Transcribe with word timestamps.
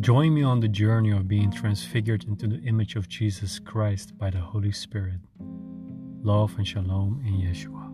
Join 0.00 0.32
me 0.32 0.44
on 0.44 0.60
the 0.60 0.68
journey 0.68 1.10
of 1.10 1.26
being 1.26 1.50
transfigured 1.50 2.22
into 2.22 2.46
the 2.46 2.60
image 2.62 2.94
of 2.94 3.08
Jesus 3.08 3.58
Christ 3.58 4.16
by 4.16 4.30
the 4.30 4.38
Holy 4.38 4.70
Spirit. 4.70 5.18
Love 6.22 6.54
and 6.56 6.66
shalom 6.66 7.20
in 7.26 7.34
Yeshua. 7.42 7.84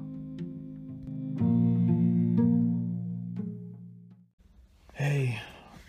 Hey, 4.93 5.41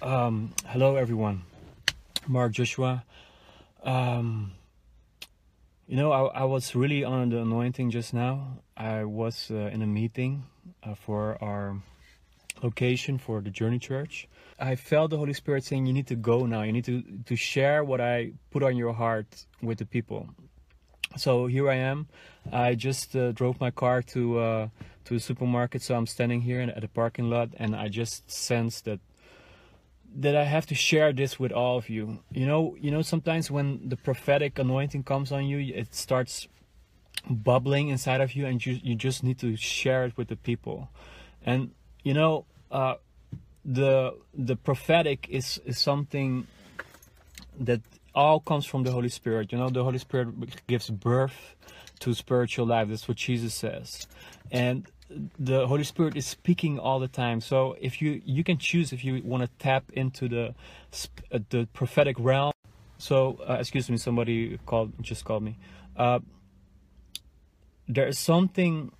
um, 0.01 0.53
hello 0.67 0.95
everyone. 0.95 1.41
Mark 2.27 2.53
Joshua. 2.53 3.03
Um, 3.83 4.53
you 5.85 5.97
know, 5.97 6.13
I, 6.13 6.43
I 6.43 6.43
was 6.45 6.75
really 6.75 7.03
on 7.03 7.29
the 7.29 7.41
anointing 7.41 7.91
just 7.91 8.13
now. 8.13 8.59
I 8.77 9.03
was 9.03 9.51
uh, 9.51 9.69
in 9.73 9.81
a 9.81 9.87
meeting 9.87 10.45
uh, 10.81 10.95
for 10.95 11.37
our 11.43 11.81
location 12.65 13.17
for 13.17 13.41
the 13.41 13.51
Journey 13.59 13.79
Church. 13.79 14.27
I 14.59 14.75
felt 14.75 15.11
the 15.11 15.17
Holy 15.17 15.33
Spirit 15.33 15.63
saying, 15.63 15.85
You 15.85 15.93
need 15.93 16.07
to 16.07 16.15
go 16.15 16.45
now. 16.45 16.61
You 16.63 16.73
need 16.77 16.85
to, 16.85 17.03
to 17.29 17.35
share 17.35 17.83
what 17.83 18.01
I 18.01 18.15
put 18.51 18.63
on 18.63 18.75
your 18.75 18.93
heart 18.93 19.45
with 19.61 19.77
the 19.79 19.85
people. 19.85 20.29
So 21.17 21.47
here 21.47 21.69
I 21.69 21.75
am. 21.75 22.07
I 22.51 22.75
just 22.75 23.15
uh, 23.15 23.31
drove 23.31 23.59
my 23.59 23.71
car 23.71 24.01
to 24.13 24.21
uh, 24.39 24.67
to 25.05 25.15
a 25.15 25.19
supermarket, 25.19 25.81
so 25.81 25.95
I'm 25.95 26.07
standing 26.07 26.41
here 26.41 26.61
at 26.61 26.81
the 26.81 26.87
parking 26.87 27.29
lot, 27.29 27.49
and 27.57 27.75
I 27.75 27.87
just 27.87 28.29
sense 28.29 28.81
that 28.81 28.99
that 30.17 30.35
I 30.35 30.45
have 30.45 30.65
to 30.67 30.75
share 30.75 31.13
this 31.13 31.39
with 31.39 31.51
all 31.51 31.77
of 31.77 31.89
you. 31.89 32.19
You 32.31 32.45
know, 32.45 32.75
you 32.79 32.91
know, 32.91 33.01
sometimes 33.01 33.51
when 33.51 33.89
the 33.89 33.97
prophetic 33.97 34.59
anointing 34.59 35.03
comes 35.03 35.31
on 35.31 35.45
you, 35.45 35.59
it 35.59 35.93
starts 35.93 36.47
bubbling 37.29 37.89
inside 37.89 38.21
of 38.21 38.33
you, 38.35 38.45
and 38.45 38.65
you 38.65 38.79
you 38.83 38.95
just 38.95 39.23
need 39.23 39.39
to 39.39 39.55
share 39.55 40.05
it 40.05 40.17
with 40.17 40.27
the 40.27 40.35
people. 40.35 40.89
And 41.45 41.71
you 42.03 42.13
know, 42.13 42.45
uh, 42.71 42.95
the 43.63 44.15
the 44.33 44.55
prophetic 44.55 45.27
is 45.29 45.59
is 45.65 45.79
something 45.79 46.47
that 47.59 47.81
all 48.13 48.39
comes 48.39 48.65
from 48.65 48.83
the 48.83 48.91
Holy 48.91 49.09
Spirit. 49.09 49.51
You 49.51 49.57
know, 49.57 49.69
the 49.69 49.83
Holy 49.83 49.97
Spirit 49.97 50.67
gives 50.67 50.89
birth 50.89 51.55
to 51.99 52.13
spiritual 52.13 52.67
life. 52.67 52.89
That's 52.89 53.07
what 53.07 53.17
Jesus 53.17 53.53
says, 53.53 54.07
and 54.51 54.87
the 55.39 55.67
Holy 55.67 55.83
Spirit 55.83 56.15
is 56.15 56.25
speaking 56.25 56.79
all 56.79 56.99
the 56.99 57.07
time. 57.07 57.41
So 57.41 57.75
if 57.79 58.01
you 58.01 58.21
you 58.25 58.43
can 58.43 58.57
choose 58.57 58.91
if 58.91 59.03
you 59.03 59.21
want 59.23 59.43
to 59.43 59.49
tap 59.59 59.83
into 59.93 60.27
the 60.27 60.55
uh, 61.31 61.39
the 61.49 61.67
prophetic 61.73 62.15
realm. 62.19 62.53
So 62.97 63.39
uh, 63.47 63.57
excuse 63.59 63.89
me, 63.89 63.97
somebody 63.97 64.57
called 64.65 64.93
just 65.01 65.25
called 65.25 65.43
me. 65.43 65.57
Uh, 65.95 66.19
there 67.87 68.07
is 68.07 68.17
something 68.17 68.91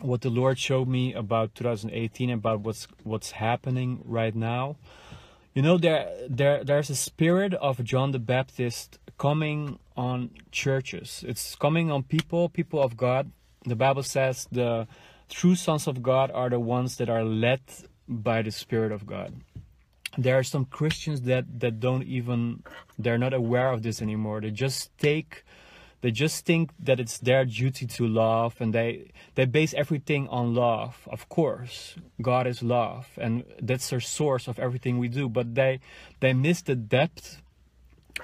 what 0.00 0.22
the 0.22 0.30
Lord 0.30 0.58
showed 0.58 0.88
me 0.88 1.12
about 1.12 1.54
2018 1.54 2.30
about 2.30 2.60
what's 2.60 2.86
what's 3.02 3.32
happening 3.32 4.02
right 4.04 4.34
now. 4.34 4.76
You 5.54 5.62
know 5.62 5.78
there 5.78 6.10
there 6.28 6.64
there's 6.64 6.90
a 6.90 6.96
spirit 6.96 7.54
of 7.54 7.82
John 7.84 8.10
the 8.10 8.18
Baptist 8.18 8.98
coming 9.18 9.78
on 9.96 10.30
churches. 10.50 11.24
It's 11.26 11.54
coming 11.54 11.90
on 11.90 12.02
people, 12.02 12.48
people 12.48 12.82
of 12.82 12.96
God. 12.96 13.30
The 13.64 13.76
Bible 13.76 14.02
says 14.02 14.48
the 14.50 14.88
true 15.28 15.54
sons 15.54 15.86
of 15.86 16.02
God 16.02 16.30
are 16.32 16.50
the 16.50 16.60
ones 16.60 16.96
that 16.96 17.08
are 17.08 17.24
led 17.24 17.60
by 18.08 18.42
the 18.42 18.50
Spirit 18.50 18.92
of 18.92 19.06
God. 19.06 19.32
There 20.18 20.38
are 20.38 20.44
some 20.44 20.64
Christians 20.64 21.22
that 21.22 21.60
that 21.60 21.80
don't 21.80 22.04
even 22.04 22.62
they're 22.98 23.18
not 23.18 23.32
aware 23.32 23.70
of 23.70 23.82
this 23.82 24.02
anymore. 24.02 24.40
They 24.40 24.50
just 24.50 24.96
take 24.98 25.44
they 26.04 26.10
just 26.10 26.44
think 26.44 26.70
that 26.78 27.00
it's 27.00 27.16
their 27.16 27.46
duty 27.46 27.86
to 27.86 28.06
love 28.06 28.56
and 28.60 28.74
they 28.74 29.10
they 29.36 29.46
base 29.46 29.72
everything 29.72 30.28
on 30.28 30.54
love. 30.54 31.08
Of 31.10 31.30
course 31.30 31.96
god 32.20 32.46
is 32.46 32.62
love 32.62 33.08
and 33.16 33.42
that's 33.62 33.88
the 33.88 34.02
source 34.02 34.46
of 34.46 34.58
everything 34.58 34.98
we 34.98 35.08
do. 35.08 35.30
But 35.30 35.54
they 35.54 35.80
they 36.20 36.34
miss 36.34 36.60
the 36.60 36.74
depth 36.74 37.40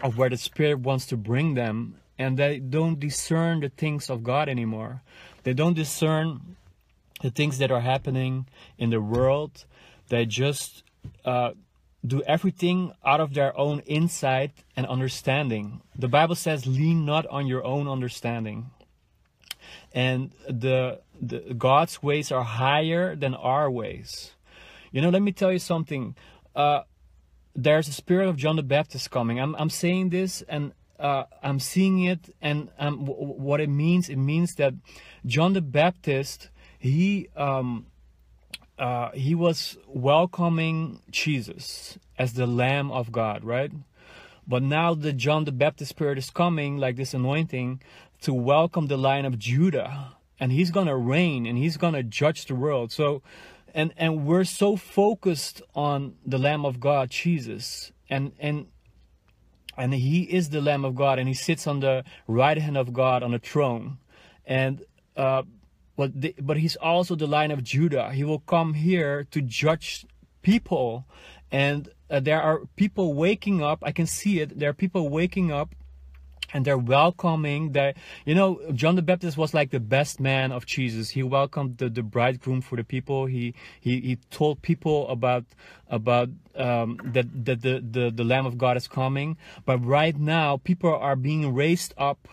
of 0.03 0.19
where 0.19 0.29
the 0.29 0.37
spirit 0.37 0.81
wants 0.81 1.07
to 1.07 1.17
bring 1.17 1.55
them 1.55 1.95
and 2.19 2.39
they 2.39 2.59
don't 2.59 3.01
discern 3.01 3.61
the 3.61 3.71
things 3.71 4.11
of 4.11 4.23
god 4.23 4.51
anymore. 4.51 5.01
They 5.45 5.55
don't 5.55 5.73
discern 5.75 6.57
the 7.23 7.31
things 7.31 7.57
that 7.61 7.71
are 7.71 7.81
happening 7.81 8.47
in 8.77 8.91
the 8.91 9.01
world. 9.01 9.65
They 10.11 10.27
just 10.27 10.83
uh, 11.25 11.53
do 12.07 12.23
everything 12.23 12.93
out 13.05 13.21
of 13.21 13.35
their 13.35 13.57
own 13.59 13.81
insight 13.81 14.53
and 14.77 14.87
understanding. 14.87 15.83
The 15.97 16.09
Bible 16.09 16.35
says, 16.35 16.67
lean 16.67 17.05
not 17.05 17.27
on 17.27 17.47
your 17.47 17.65
own 17.65 17.89
understanding. 17.89 18.71
And 19.93 20.33
the, 20.49 21.01
the 21.21 21.55
God's 21.57 22.03
ways 22.03 22.33
are 22.33 22.43
higher 22.43 23.15
than 23.15 23.35
our 23.35 23.71
ways. 23.71 24.33
You 24.93 25.03
know, 25.03 25.11
let 25.11 25.23
me 25.23 25.33
tell 25.33 25.53
you 25.53 25.59
something. 25.59 26.17
Uh, 26.57 26.83
there's 27.55 27.89
a 27.89 27.93
spirit 27.93 28.29
of 28.29 28.37
John 28.37 28.57
the 28.57 28.63
Baptist 28.63 29.11
coming. 29.11 29.39
I'm, 29.39 29.55
I'm 29.57 29.71
saying 29.71 30.11
this 30.11 30.43
and 30.49 30.73
uh, 30.99 31.25
I'm 31.43 31.59
seeing 31.59 32.05
it, 32.05 32.35
and 32.43 32.69
um, 32.79 33.07
w- 33.07 33.33
what 33.33 33.61
it 33.61 33.71
means, 33.71 34.11
it 34.11 34.17
means 34.17 34.57
that 34.57 34.75
John 35.25 35.55
the 35.55 35.63
Baptist, 35.63 36.51
he 36.79 37.29
um, 37.37 37.87
uh, 38.81 39.11
he 39.13 39.35
was 39.35 39.77
welcoming 39.87 41.03
Jesus 41.11 41.99
as 42.19 42.33
the 42.33 42.47
Lamb 42.47 42.91
of 42.91 43.13
God, 43.13 43.45
right? 43.45 43.71
But 44.49 44.63
now 44.63 44.95
the 44.95 45.13
John 45.13 45.45
the 45.45 45.53
Baptist 45.53 45.91
spirit 45.91 46.17
is 46.17 46.31
coming, 46.31 46.79
like 46.79 46.97
this 46.97 47.13
anointing, 47.13 47.83
to 48.23 48.33
welcome 48.33 48.87
the 48.87 48.97
Lion 48.97 49.27
of 49.27 49.39
Judah, 49.39 50.17
and 50.41 50.51
he's 50.51 50.71
gonna 50.71 50.97
reign 50.97 51.45
and 51.45 51.59
he's 51.59 51.77
gonna 51.77 52.03
judge 52.03 52.47
the 52.47 52.55
world. 52.55 52.91
So, 52.91 53.23
and 53.75 53.93
and 53.99 54.25
we're 54.25 54.45
so 54.45 54.77
focused 54.77 55.61
on 55.75 56.15
the 56.25 56.39
Lamb 56.39 56.65
of 56.65 56.81
God, 56.81 57.11
Jesus, 57.11 57.93
and 58.09 58.33
and 58.41 58.67
and 59.77 59.93
he 59.93 60.23
is 60.23 60.49
the 60.49 60.63
Lamb 60.63 60.87
of 60.87 60.95
God, 60.95 61.19
and 61.19 61.29
he 61.29 61.35
sits 61.35 61.67
on 61.67 61.81
the 61.81 62.03
right 62.27 62.57
hand 62.57 62.79
of 62.79 62.95
God 62.95 63.23
on 63.23 63.33
the 63.33 63.39
throne, 63.39 63.99
and. 64.47 64.83
Uh, 65.17 65.43
but 66.01 66.19
the, 66.19 66.35
but 66.41 66.57
he's 66.57 66.77
also 66.77 67.15
the 67.15 67.27
Lion 67.27 67.51
of 67.51 67.63
Judah. 67.63 68.11
He 68.11 68.25
will 68.25 68.39
come 68.39 68.73
here 68.73 69.27
to 69.33 69.43
judge 69.43 70.07
people, 70.41 71.05
and 71.53 71.91
uh, 72.09 72.21
there 72.21 72.41
are 72.41 72.63
people 72.75 73.13
waking 73.13 73.63
up. 73.63 73.81
I 73.83 73.93
can 73.93 74.07
see 74.07 74.41
it. 74.41 74.59
There 74.59 74.71
are 74.71 74.79
people 74.85 75.11
waking 75.11 75.53
up 75.53 75.75
and 76.55 76.65
they're 76.65 76.85
welcoming 76.99 77.73
that 77.79 77.97
you 78.25 78.35
know 78.35 78.61
john 78.73 78.97
the 78.97 79.03
baptist 79.03 79.37
was 79.37 79.55
like 79.55 79.71
the 79.71 79.79
best 79.79 80.19
man 80.19 80.51
of 80.51 80.67
jesus 80.67 81.11
he 81.11 81.23
welcomed 81.23 81.79
the, 81.79 81.89
the 81.89 82.03
bridegroom 82.03 82.61
for 82.61 82.75
the 82.75 82.83
people 82.83 83.27
he 83.27 83.55
he, 83.81 84.01
he 84.01 84.17
told 84.31 84.61
people 84.61 85.09
about 85.09 85.45
about 85.89 86.29
um, 86.57 86.99
that, 87.05 87.27
that 87.45 87.63
the, 87.63 87.75
the 87.89 88.11
the 88.11 88.25
lamb 88.25 88.47
of 88.47 88.59
god 88.59 88.77
is 88.77 88.89
coming 88.89 89.37
but 89.65 89.79
right 89.85 90.17
now 90.19 90.57
people 90.57 90.93
are 90.93 91.15
being 91.15 91.55
raised 91.55 91.95
up 91.97 92.27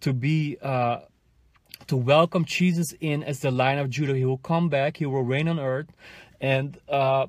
to 0.00 0.14
be 0.14 0.56
uh, 0.62 1.00
to 1.92 1.96
welcome 1.98 2.46
Jesus 2.46 2.94
in 3.00 3.22
as 3.22 3.40
the 3.40 3.50
Lion 3.50 3.78
of 3.78 3.90
Judah. 3.90 4.14
He 4.14 4.24
will 4.24 4.38
come 4.38 4.70
back. 4.70 4.96
He 4.96 5.04
will 5.04 5.24
reign 5.24 5.46
on 5.46 5.60
earth, 5.60 5.88
and 6.40 6.78
uh, 6.88 7.26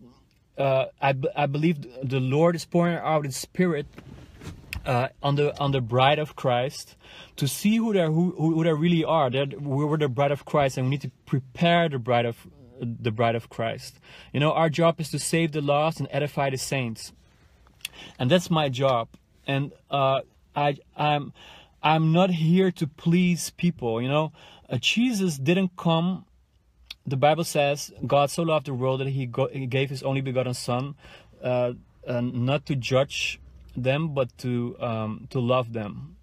uh, 0.57 0.85
I, 1.01 1.13
I 1.35 1.47
believe 1.47 1.85
the 2.01 2.21
Lord 2.21 2.55
is 2.55 2.63
pouring 2.63 2.95
out 2.95 3.25
His 3.25 3.35
Spirit 3.35 3.87
uh, 4.85 5.09
on 5.21 5.35
the 5.35 5.59
on 5.59 5.73
the 5.73 5.81
bride 5.81 6.17
of 6.17 6.37
Christ 6.37 6.95
to 7.35 7.45
see 7.45 7.75
who 7.75 7.91
they 7.91 8.05
who, 8.05 8.31
who 8.37 8.63
they 8.63 8.71
really 8.71 9.03
are. 9.03 9.29
That 9.29 9.61
we're 9.61 9.97
the 9.97 10.07
bride 10.07 10.31
of 10.31 10.45
Christ, 10.45 10.77
and 10.77 10.85
we 10.85 10.91
need 10.91 11.01
to 11.01 11.11
prepare 11.25 11.89
the 11.89 11.99
bride 11.99 12.25
of 12.25 12.47
the 12.79 13.11
bride 13.11 13.35
of 13.35 13.49
Christ. 13.49 13.99
You 14.31 14.39
know, 14.39 14.53
our 14.53 14.69
job 14.69 15.01
is 15.01 15.11
to 15.11 15.19
save 15.19 15.51
the 15.51 15.59
lost 15.59 15.99
and 15.99 16.07
edify 16.09 16.49
the 16.49 16.57
saints, 16.57 17.11
and 18.17 18.31
that's 18.31 18.49
my 18.49 18.69
job. 18.69 19.09
And 19.45 19.73
uh, 19.91 20.21
I 20.55 20.77
I'm 20.95 21.33
I'm 21.83 22.13
not 22.13 22.29
here 22.29 22.71
to 22.71 22.87
please 22.87 23.49
people. 23.51 24.01
You 24.01 24.07
know, 24.07 24.31
uh, 24.69 24.77
Jesus 24.77 25.37
didn't 25.37 25.75
come. 25.75 26.25
The 27.05 27.17
Bible 27.17 27.43
says 27.43 27.91
God 28.07 28.31
so 28.31 28.43
loved 28.43 28.67
the 28.67 28.73
world 28.73 29.01
that 29.01 29.09
He, 29.09 29.25
go, 29.25 29.49
he 29.51 29.65
gave 29.65 29.89
His 29.89 30.01
only 30.01 30.21
begotten 30.21 30.53
Son, 30.53 30.95
uh, 31.43 31.73
not 32.07 32.65
to 32.67 32.75
judge 32.75 33.41
them, 33.75 34.13
but 34.13 34.35
to 34.37 34.77
um, 34.79 35.27
to 35.31 35.39
love 35.39 35.73
them. 35.73 36.15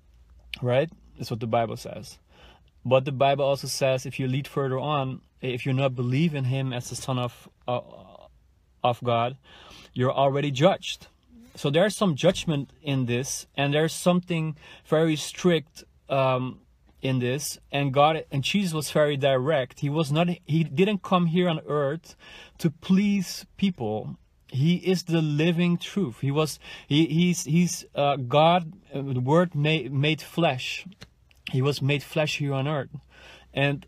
Right? 0.62 0.90
That's 1.18 1.30
what 1.30 1.40
the 1.40 1.46
Bible 1.46 1.76
says. 1.76 2.18
But 2.82 3.04
the 3.04 3.12
Bible 3.12 3.44
also 3.44 3.66
says, 3.66 4.06
if 4.06 4.18
you 4.18 4.26
lead 4.26 4.48
further 4.48 4.78
on, 4.78 5.20
if 5.42 5.66
you 5.66 5.74
not 5.74 5.94
believe 5.94 6.34
in 6.34 6.44
Him 6.44 6.72
as 6.72 6.88
the 6.88 6.96
Son 6.96 7.18
of 7.18 7.48
uh, 7.68 7.80
of 8.82 9.04
God, 9.04 9.36
you're 9.92 10.12
already 10.12 10.50
judged 10.50 11.08
so 11.54 11.70
there's 11.70 11.96
some 11.96 12.14
judgment 12.14 12.70
in 12.82 13.06
this 13.06 13.46
and 13.56 13.74
there's 13.74 13.92
something 13.92 14.56
very 14.86 15.16
strict 15.16 15.84
um, 16.08 16.60
in 17.02 17.18
this. 17.18 17.58
And 17.72 17.92
god 17.92 18.24
and 18.30 18.42
jesus 18.42 18.72
was 18.72 18.90
very 18.90 19.16
direct. 19.16 19.80
He 19.80 19.90
was 19.90 20.12
not 20.12 20.28
he 20.46 20.64
didn't 20.64 21.02
come 21.02 21.26
here 21.26 21.48
on 21.48 21.60
earth 21.66 22.16
to 22.58 22.70
please 22.70 23.46
people. 23.56 24.16
He 24.48 24.76
is 24.76 25.04
the 25.04 25.22
living 25.22 25.78
truth. 25.78 26.20
He 26.20 26.30
was 26.30 26.58
he 26.86 27.06
he's 27.06 27.44
he's 27.44 27.84
uh, 27.94 28.16
god 28.16 28.72
uh, 28.92 29.02
the 29.02 29.20
word 29.20 29.54
made 29.54 29.92
made 29.92 30.20
flesh. 30.20 30.86
He 31.50 31.62
was 31.62 31.82
made 31.82 32.02
flesh 32.02 32.38
here 32.38 32.54
on 32.54 32.68
earth. 32.68 32.90
And 33.52 33.86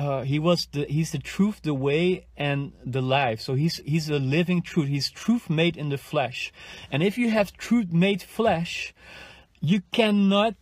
uh, 0.00 0.22
he 0.22 0.38
was 0.38 0.66
the 0.72 0.86
he's 0.86 1.12
the 1.12 1.18
truth, 1.18 1.60
the 1.62 1.74
way, 1.74 2.26
and 2.34 2.72
the 2.82 3.02
life. 3.02 3.38
So 3.42 3.54
he's 3.54 3.76
he's 3.84 4.08
a 4.08 4.18
living 4.18 4.62
truth. 4.62 4.88
He's 4.88 5.10
truth 5.10 5.50
made 5.50 5.76
in 5.76 5.90
the 5.90 5.98
flesh. 5.98 6.50
And 6.90 7.02
if 7.02 7.18
you 7.18 7.28
have 7.30 7.52
truth 7.58 7.92
made 7.92 8.22
flesh, 8.22 8.94
you 9.60 9.82
cannot 9.92 10.54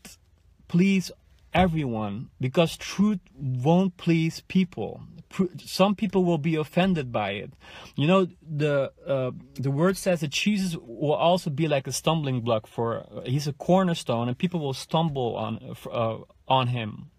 please 0.67 1.13
everyone 1.55 2.31
because 2.41 2.77
truth 2.77 3.21
won't 3.35 3.97
please 3.97 4.43
people 4.49 5.03
some 5.65 5.95
people 5.95 6.25
will 6.25 6.39
be 6.39 6.55
offended 6.57 7.11
by 7.11 7.31
it 7.31 7.51
you 7.97 8.07
know 8.07 8.27
the 8.43 8.93
uh, 9.07 9.31
the 9.55 9.71
word 9.71 9.97
says 9.97 10.21
that 10.21 10.29
jesus 10.29 10.77
will 10.77 11.15
also 11.15 11.49
be 11.49 11.67
like 11.67 11.87
a 11.87 11.93
stumbling 11.93 12.43
block 12.43 12.67
for 12.67 12.99
uh, 12.99 13.23
he's 13.25 13.47
a 13.49 13.53
cornerstone 13.55 14.29
and 14.29 14.37
people 14.37 14.61
will 14.61 14.75
stumble 14.75 15.37
on 15.37 15.75
uh, 15.91 16.19
on 16.49 16.69
him 16.69 17.11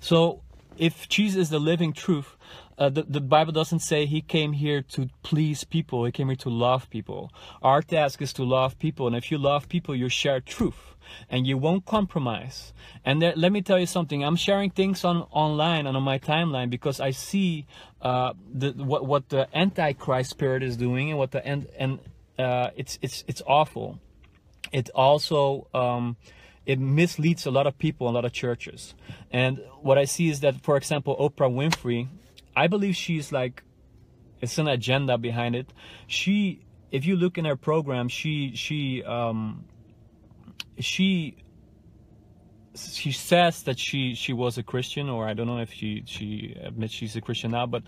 so 0.00 0.42
if 0.78 1.08
jesus 1.08 1.42
is 1.42 1.50
the 1.50 1.58
living 1.58 1.92
truth 1.92 2.36
uh, 2.78 2.88
the, 2.88 3.02
the 3.02 3.20
Bible 3.20 3.52
doesn't 3.52 3.80
say 3.80 4.06
he 4.06 4.20
came 4.20 4.52
here 4.52 4.82
to 4.82 5.10
please 5.24 5.64
people. 5.64 6.04
He 6.04 6.12
came 6.12 6.28
here 6.28 6.36
to 6.36 6.48
love 6.48 6.88
people. 6.90 7.32
Our 7.60 7.82
task 7.82 8.22
is 8.22 8.32
to 8.34 8.44
love 8.44 8.78
people. 8.78 9.08
And 9.08 9.16
if 9.16 9.32
you 9.32 9.38
love 9.38 9.68
people, 9.68 9.96
you 9.96 10.08
share 10.08 10.40
truth 10.40 10.94
and 11.28 11.46
you 11.46 11.58
won't 11.58 11.86
compromise. 11.86 12.72
And 13.04 13.20
there, 13.20 13.32
let 13.34 13.50
me 13.50 13.62
tell 13.62 13.78
you 13.78 13.86
something. 13.86 14.22
I'm 14.22 14.36
sharing 14.36 14.70
things 14.70 15.04
on 15.04 15.22
online 15.32 15.86
and 15.86 15.96
on 15.96 16.02
my 16.04 16.18
timeline 16.18 16.70
because 16.70 17.00
I 17.00 17.10
see 17.10 17.66
uh, 18.00 18.34
the, 18.52 18.72
what, 18.72 19.06
what 19.06 19.28
the 19.28 19.48
Antichrist 19.56 20.30
spirit 20.30 20.62
is 20.62 20.76
doing 20.76 21.10
and 21.10 21.18
what 21.18 21.32
the 21.32 21.44
and, 21.44 21.66
and 21.76 21.98
uh, 22.38 22.70
it's 22.76 22.98
it's 23.02 23.24
it's 23.26 23.42
awful. 23.46 23.98
It 24.70 24.90
also 24.94 25.66
um, 25.74 26.16
it 26.68 26.78
misleads 26.78 27.46
a 27.46 27.50
lot 27.50 27.66
of 27.66 27.76
people, 27.78 28.08
a 28.08 28.12
lot 28.12 28.24
of 28.24 28.32
churches. 28.32 28.94
And 29.32 29.58
what 29.80 29.98
I 29.98 30.04
see 30.04 30.28
is 30.28 30.40
that, 30.40 30.62
for 30.62 30.76
example, 30.76 31.16
Oprah 31.16 31.50
Winfrey 31.50 32.08
I 32.58 32.66
believe 32.66 32.96
she's 32.96 33.30
like, 33.30 33.62
it's 34.40 34.58
an 34.58 34.66
agenda 34.66 35.16
behind 35.16 35.54
it. 35.54 35.72
She, 36.08 36.66
if 36.90 37.06
you 37.06 37.14
look 37.14 37.38
in 37.38 37.44
her 37.44 37.54
program, 37.54 38.08
she, 38.08 38.56
she, 38.56 39.04
um, 39.04 39.64
she, 40.80 41.36
she 42.74 43.12
says 43.12 43.62
that 43.62 43.78
she 43.78 44.14
she 44.14 44.32
was 44.32 44.58
a 44.58 44.62
Christian, 44.64 45.08
or 45.08 45.28
I 45.28 45.34
don't 45.34 45.48
know 45.48 45.58
if 45.58 45.72
she 45.72 46.04
she 46.06 46.56
admits 46.60 46.92
she's 46.92 47.16
a 47.16 47.20
Christian 47.20 47.50
now, 47.50 47.66
but 47.66 47.82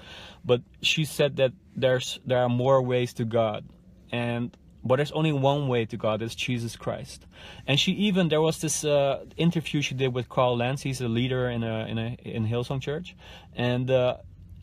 but 0.45 0.63
she 0.83 1.05
said 1.05 1.37
that 1.37 1.53
there's 1.77 2.19
there 2.27 2.39
are 2.39 2.49
more 2.49 2.83
ways 2.83 3.13
to 3.15 3.25
God, 3.25 3.65
and 4.11 4.57
but 4.85 4.97
there's 4.97 5.13
only 5.13 5.33
one 5.33 5.69
way 5.69 5.85
to 5.87 5.97
God. 5.97 6.23
It's 6.23 6.35
Jesus 6.35 6.77
Christ. 6.77 7.27
And 7.67 7.79
she 7.79 7.93
even 7.93 8.29
there 8.29 8.41
was 8.41 8.61
this 8.61 8.85
uh, 8.85 9.25
interview 9.37 9.83
she 9.83 9.95
did 9.95 10.15
with 10.15 10.29
Carl 10.29 10.57
Lentz. 10.57 10.83
He's 10.83 11.01
a 11.01 11.09
leader 11.09 11.49
in 11.49 11.63
a 11.63 11.87
in 11.87 11.99
a 11.99 12.17
in 12.25 12.47
Hillsong 12.47 12.81
Church, 12.81 13.17
and 13.55 13.91
uh, 13.91 14.17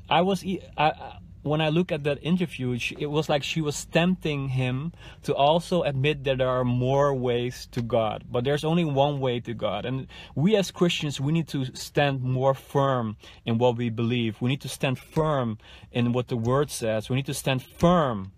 I 0.10 0.22
was 0.22 0.44
I, 0.78 1.18
when 1.48 1.62
I 1.62 1.69
look 1.69 1.92
at 1.92 2.04
that 2.04 2.19
interview, 2.22 2.78
it 2.98 3.08
was 3.08 3.30
like 3.30 3.44
she 3.44 3.62
was 3.62 3.86
tempting 3.86 4.50
him 4.50 4.92
to 5.24 5.34
also 5.34 5.84
admit 5.84 6.24
that 6.25 6.40
there 6.40 6.50
are 6.50 6.66
more 6.66 7.13
ways 7.13 7.68
to 7.72 7.81
God, 7.81 8.25
but 8.30 8.44
there's 8.44 8.63
only 8.63 8.86
one 8.86 9.20
way 9.20 9.40
to 9.40 9.54
God. 9.54 9.86
And 9.86 10.08
we 10.36 10.56
as 10.56 10.72
Christians, 10.72 11.20
we 11.20 11.31
need 11.31 11.48
to 11.50 11.66
stand 11.75 12.22
more 12.22 12.54
firm 12.54 13.18
in 13.46 13.58
what 13.58 13.78
we 13.78 13.90
believe. 13.90 14.42
We 14.42 14.50
need 14.50 14.62
to 14.62 14.70
stand 14.70 15.00
firm 15.00 15.58
in 15.92 16.12
what 16.12 16.28
the 16.28 16.38
Word 16.38 16.70
says. 16.70 17.10
We 17.10 17.16
need 17.16 17.25
to 17.28 17.34
stand 17.34 17.63
firm 17.63 18.34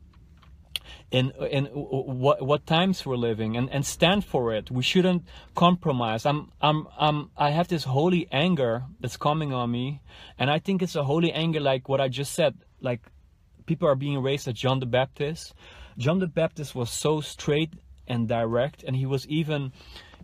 in 1.12 1.32
in 1.50 1.66
what 1.66 2.42
what 2.42 2.66
times 2.66 3.06
we're 3.06 3.16
living 3.16 3.58
and 3.58 3.70
and 3.70 3.86
stand 3.86 4.26
for 4.26 4.54
it. 4.54 4.70
We 4.72 4.84
shouldn't 4.84 5.24
compromise. 5.56 6.26
I'm 6.26 6.52
i'm 6.62 6.88
i'm 6.98 7.32
i 7.38 7.50
have 7.52 7.68
this 7.68 7.84
holy 7.84 8.28
anger 8.32 8.84
that's 9.00 9.18
coming 9.18 9.54
on 9.54 9.72
me 9.72 10.02
and 10.38 10.50
i 10.50 10.60
think 10.60 10.82
it's 10.82 10.96
a 10.96 11.04
holy 11.04 11.32
anger 11.32 11.60
like 11.60 11.90
what 11.90 12.02
i 12.02 12.08
just 12.08 12.34
said 12.34 12.54
like 12.82 13.02
people 13.66 13.88
are 13.88 13.96
being 13.96 14.22
raised 14.22 14.48
as 14.48 14.54
john 14.54 14.80
the 14.80 14.86
baptist. 14.86 15.54
John 15.98 16.20
the 16.20 16.28
baptist 16.28 16.76
was 16.76 16.90
so 16.90 17.22
straight 17.22 17.74
and 18.08 18.28
direct 18.28 18.84
and 18.84 18.96
he 18.96 19.06
was 19.06 19.28
even 19.28 19.72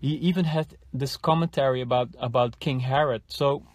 he 0.01 0.13
even 0.15 0.45
had 0.45 0.77
this 0.93 1.17
commentary 1.17 1.81
about 1.81 2.09
about 2.19 2.59
king 2.59 2.79
herod. 2.81 3.23
So 3.27 3.65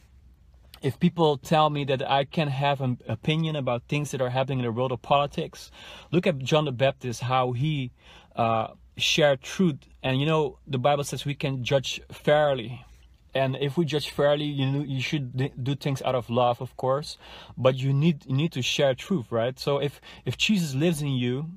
if 0.82 0.98
people 0.98 1.36
tell 1.36 1.70
me 1.70 1.84
that 1.84 2.08
I 2.08 2.24
can 2.24 2.48
have 2.48 2.80
an 2.80 2.98
opinion 3.06 3.56
about 3.56 3.82
things 3.88 4.10
that 4.12 4.20
are 4.20 4.30
happening 4.30 4.60
in 4.60 4.64
the 4.64 4.72
world 4.72 4.92
of 4.92 5.02
politics, 5.02 5.70
look 6.10 6.26
at 6.26 6.38
John 6.38 6.64
the 6.64 6.72
Baptist, 6.72 7.22
how 7.22 7.52
he 7.52 7.92
uh, 8.34 8.68
shared 8.96 9.42
truth. 9.42 9.78
And 10.02 10.18
you 10.18 10.26
know, 10.26 10.58
the 10.66 10.78
Bible 10.78 11.04
says 11.04 11.24
we 11.24 11.34
can 11.34 11.64
judge 11.64 12.00
fairly. 12.10 12.84
And 13.32 13.56
if 13.60 13.76
we 13.76 13.84
judge 13.84 14.10
fairly, 14.10 14.44
you 14.44 14.66
know, 14.66 14.82
you 14.82 15.00
should 15.00 15.62
do 15.62 15.76
things 15.76 16.02
out 16.02 16.16
of 16.16 16.30
love, 16.30 16.60
of 16.60 16.76
course. 16.76 17.16
But 17.56 17.76
you 17.76 17.92
need 17.92 18.26
you 18.26 18.34
need 18.34 18.52
to 18.52 18.62
share 18.62 18.94
truth, 18.94 19.30
right? 19.30 19.58
So 19.58 19.78
if 19.78 20.00
if 20.24 20.36
Jesus 20.36 20.74
lives 20.74 21.00
in 21.02 21.12
you, 21.12 21.50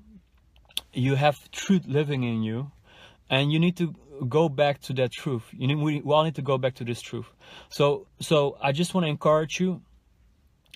you 0.92 1.16
have 1.16 1.50
truth 1.52 1.86
living 1.88 2.24
in 2.24 2.44
you, 2.44 2.72
and 3.30 3.52
you 3.52 3.60
need 3.60 3.76
to 3.78 3.96
go 4.27 4.50
back 4.50 4.81
to 4.81 4.94
that 4.94 5.12
truth. 5.12 5.44
You 5.51 5.68
need, 5.68 5.77
we, 5.77 6.01
we 6.01 6.13
all 6.13 6.24
need 6.24 6.36
to 6.36 6.42
go 6.42 6.57
back 6.57 6.75
to 6.75 6.83
this 6.83 7.01
truth. 7.01 7.27
So, 7.69 8.07
so 8.19 8.57
I 8.62 8.71
just 8.71 8.94
want 8.94 9.06
to 9.06 9.10
encourage 9.10 9.60
you. 9.60 9.81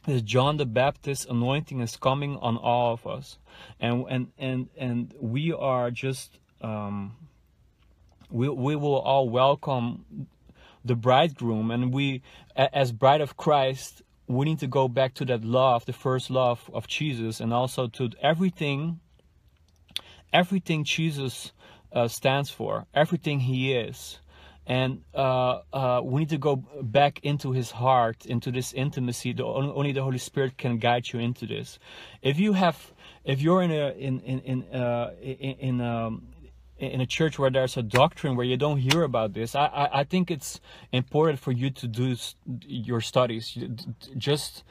That 0.06 0.24
John 0.24 0.56
the 0.56 0.66
Baptist 0.66 1.28
anointing 1.30 1.81
is 1.81 1.98
coming 1.98 2.38
on 2.38 2.56
all 2.56 2.94
of 2.94 3.06
us, 3.06 3.39
and 3.78 4.06
and 4.10 4.28
and 4.38 4.69
and 4.78 5.13
we 5.19 5.51
are 5.51 5.92
just 5.92 6.39
um, 6.62 7.18
we 8.30 8.48
we 8.48 8.78
will 8.78 9.00
all 9.00 9.28
welcome 9.28 10.28
the 10.86 10.95
bridegroom, 10.95 11.72
and 11.72 11.94
we 11.94 12.22
as 12.56 12.94
bride 12.94 13.19
of 13.19 13.36
Christ 13.36 14.01
we 14.28 14.45
need 14.45 14.60
to 14.60 14.68
go 14.68 14.88
back 14.88 15.13
to 15.16 15.25
that 15.25 15.44
love, 15.44 15.86
the 15.86 15.94
first 15.94 16.30
love 16.30 16.69
of 16.74 16.88
Jesus, 16.88 17.40
and 17.40 17.54
also 17.54 17.88
to 17.88 18.10
everything, 18.22 19.00
everything 20.33 20.83
Jesus 20.83 21.54
uh, 21.98 22.08
stands 22.08 22.50
for, 22.50 22.86
everything 22.94 23.40
he 23.40 23.74
is. 23.74 24.20
And 24.68 25.02
uh, 25.16 25.62
uh, 25.72 26.02
we 26.04 26.22
need 26.22 26.30
to 26.30 26.38
go 26.38 26.58
back 26.82 27.22
into 27.24 27.54
his 27.54 27.72
heart, 27.72 28.26
into 28.26 28.52
this 28.52 28.74
intimacy. 28.74 29.32
The, 29.34 29.46
only 29.46 29.94
the 29.94 30.04
Holy 30.04 30.18
Spirit 30.18 30.58
can 30.58 30.78
guide 30.78 31.06
you 31.12 31.20
into 31.20 31.46
this. 31.48 31.80
If 32.22 32.38
you 32.38 32.54
have, 32.54 32.92
if 33.24 33.42
you're 33.42 33.64
in 33.64 33.72
a 33.72 33.92
in 33.92 34.20
in 34.20 34.40
in 34.42 34.64
uh, 34.74 35.14
in, 35.22 35.56
in 35.70 35.82
um, 35.82 36.28
in 36.78 37.00
a 37.00 37.06
church 37.06 37.40
where 37.40 37.50
there's 37.50 37.78
a 37.78 37.82
doctrine 37.82 38.36
where 38.36 38.46
you 38.46 38.58
don't 38.58 38.80
hear 38.80 39.04
about 39.04 39.34
this, 39.34 39.56
I, 39.56 39.68
I, 39.68 40.00
I 40.02 40.04
think 40.04 40.30
it's 40.30 40.60
important 40.92 41.40
for 41.40 41.54
you 41.54 41.70
to 41.70 41.88
do 41.88 42.16
your 42.68 43.00
studies. 43.00 43.58
Just 44.18 44.66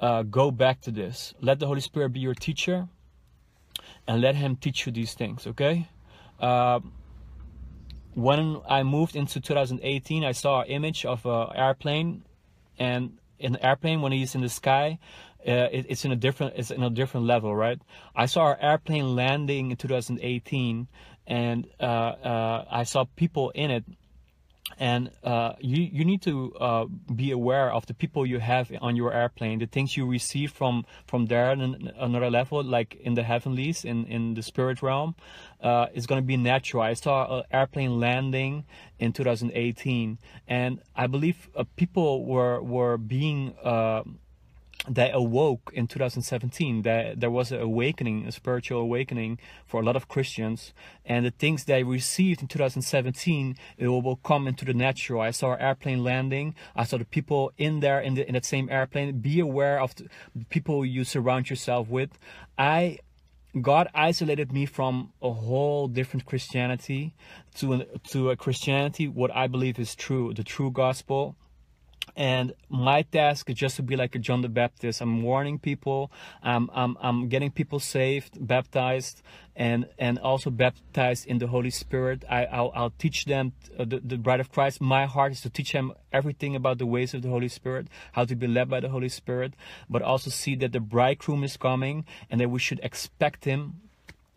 uh, 0.00 0.22
go 0.22 0.50
back 0.50 0.80
to 0.80 0.90
this. 0.90 1.34
Let 1.40 1.58
the 1.58 1.66
Holy 1.66 1.82
Spirit 1.82 2.14
be 2.14 2.20
your 2.20 2.34
teacher 2.34 2.88
and 4.08 4.20
let 4.22 4.34
Him 4.34 4.56
teach 4.56 4.86
you 4.86 4.92
these 4.92 5.12
things, 5.12 5.46
okay? 5.46 5.88
Uh, 6.42 6.80
when 8.14 8.60
I 8.68 8.82
moved 8.82 9.16
into 9.16 9.40
2018, 9.40 10.24
I 10.24 10.32
saw 10.32 10.62
an 10.62 10.66
image 10.66 11.06
of 11.06 11.24
an 11.24 11.48
airplane, 11.54 12.24
and 12.78 13.18
an 13.40 13.56
airplane 13.62 14.02
when 14.02 14.12
he's 14.12 14.34
in 14.34 14.42
the 14.42 14.48
sky, 14.48 14.98
uh, 15.46 15.68
it, 15.72 15.86
it's 15.88 16.04
in 16.04 16.12
a 16.12 16.16
different 16.16 16.54
it's 16.56 16.70
in 16.70 16.82
a 16.82 16.90
different 16.90 17.26
level, 17.26 17.54
right? 17.54 17.80
I 18.14 18.26
saw 18.26 18.52
an 18.52 18.58
airplane 18.60 19.16
landing 19.16 19.70
in 19.70 19.76
2018, 19.76 20.88
and 21.26 21.68
uh, 21.80 21.84
uh, 21.84 22.64
I 22.70 22.82
saw 22.82 23.04
people 23.16 23.50
in 23.50 23.70
it 23.70 23.84
and 24.82 25.12
uh, 25.22 25.52
you 25.60 25.80
you 25.80 26.04
need 26.04 26.22
to 26.22 26.52
uh, 26.56 26.86
be 27.14 27.30
aware 27.30 27.70
of 27.70 27.86
the 27.86 27.94
people 27.94 28.26
you 28.26 28.40
have 28.40 28.72
on 28.80 28.96
your 28.96 29.12
airplane, 29.12 29.60
the 29.60 29.66
things 29.66 29.96
you 29.96 30.04
receive 30.04 30.50
from 30.50 30.84
from 31.06 31.26
there 31.26 31.52
and 31.52 31.92
another 31.96 32.28
level, 32.28 32.64
like 32.64 32.96
in 32.96 33.14
the 33.14 33.22
heavenlies, 33.22 33.84
in 33.84 34.04
in 34.06 34.34
the 34.34 34.42
spirit 34.42 34.82
realm, 34.82 35.14
uh, 35.62 35.86
is 35.94 36.08
going 36.08 36.20
to 36.20 36.26
be 36.26 36.36
natural. 36.36 36.82
I 36.82 36.94
saw 36.94 37.38
an 37.38 37.44
airplane 37.52 38.00
landing 38.00 38.64
in 38.98 39.12
2018, 39.12 40.18
and 40.48 40.80
I 40.96 41.06
believe 41.06 41.48
uh, 41.54 41.62
people 41.76 42.24
were 42.24 42.60
were 42.60 42.98
being 42.98 43.54
uh, 43.62 44.02
they 44.88 45.10
awoke 45.12 45.70
in 45.74 45.86
2017 45.86 46.82
that 46.82 47.20
there 47.20 47.30
was 47.30 47.52
an 47.52 47.60
awakening 47.60 48.26
a 48.26 48.32
spiritual 48.32 48.80
awakening 48.80 49.38
for 49.64 49.80
a 49.80 49.84
lot 49.84 49.94
of 49.94 50.08
christians. 50.08 50.72
And 51.04 51.24
the 51.24 51.30
things 51.30 51.64
they 51.64 51.84
received 51.84 52.42
in 52.42 52.48
2017 52.48 53.56
it 53.78 53.86
will 53.86 54.16
come 54.16 54.48
into 54.48 54.64
the 54.64 54.74
natural. 54.74 55.20
I 55.20 55.30
saw 55.30 55.52
an 55.52 55.60
airplane 55.60 56.02
landing. 56.02 56.54
I 56.74 56.84
saw 56.84 56.98
the 56.98 57.04
people 57.04 57.52
in 57.58 57.80
there 57.80 58.00
in, 58.00 58.14
the, 58.14 58.26
in 58.26 58.34
that 58.34 58.44
same 58.44 58.68
airplane. 58.70 59.20
Be 59.20 59.38
aware 59.38 59.80
of 59.80 59.94
the 59.94 60.08
people 60.50 60.84
you 60.84 61.04
surround 61.04 61.48
yourself 61.48 61.88
with. 61.88 62.18
I 62.58 62.98
God 63.60 63.88
isolated 63.94 64.50
me 64.50 64.64
from 64.64 65.12
a 65.20 65.30
whole 65.30 65.86
different 65.86 66.24
Christianity 66.24 67.14
to 67.56 67.74
a, 67.74 67.84
to 68.08 68.30
a 68.30 68.36
Christianity 68.36 69.06
what 69.06 69.30
I 69.36 69.46
believe 69.46 69.78
is 69.78 69.94
true, 69.94 70.32
the 70.32 70.42
true 70.42 70.70
gospel, 70.70 71.36
and 72.16 72.54
my 72.68 73.02
task 73.02 73.48
is 73.48 73.56
just 73.56 73.76
to 73.76 73.82
be 73.82 73.96
like 73.96 74.14
a 74.14 74.18
John 74.18 74.42
the 74.42 74.48
Baptist. 74.48 75.00
I'm 75.00 75.22
warning 75.22 75.58
people. 75.58 76.10
I'm, 76.42 76.70
I'm, 76.74 76.96
I'm 77.00 77.28
getting 77.28 77.50
people 77.50 77.80
saved, 77.80 78.46
baptized, 78.46 79.22
and 79.54 79.86
and 79.98 80.18
also 80.18 80.50
baptized 80.50 81.26
in 81.26 81.38
the 81.38 81.46
Holy 81.46 81.70
Spirit. 81.70 82.24
I, 82.28 82.44
I'll, 82.46 82.72
I'll 82.74 82.92
teach 82.98 83.24
them 83.24 83.52
uh, 83.78 83.84
the, 83.84 84.00
the 84.00 84.16
bride 84.16 84.40
of 84.40 84.50
Christ. 84.50 84.80
My 84.80 85.06
heart 85.06 85.32
is 85.32 85.40
to 85.42 85.50
teach 85.50 85.72
them 85.72 85.92
everything 86.12 86.54
about 86.56 86.78
the 86.78 86.86
ways 86.86 87.14
of 87.14 87.22
the 87.22 87.28
Holy 87.28 87.48
Spirit, 87.48 87.88
how 88.12 88.24
to 88.24 88.36
be 88.36 88.46
led 88.46 88.68
by 88.68 88.80
the 88.80 88.88
Holy 88.88 89.08
Spirit, 89.08 89.54
but 89.88 90.02
also 90.02 90.30
see 90.30 90.54
that 90.56 90.72
the 90.72 90.80
bridegroom 90.80 91.44
is 91.44 91.56
coming 91.56 92.04
and 92.30 92.40
that 92.40 92.50
we 92.50 92.58
should 92.58 92.80
expect 92.82 93.44
him, 93.44 93.80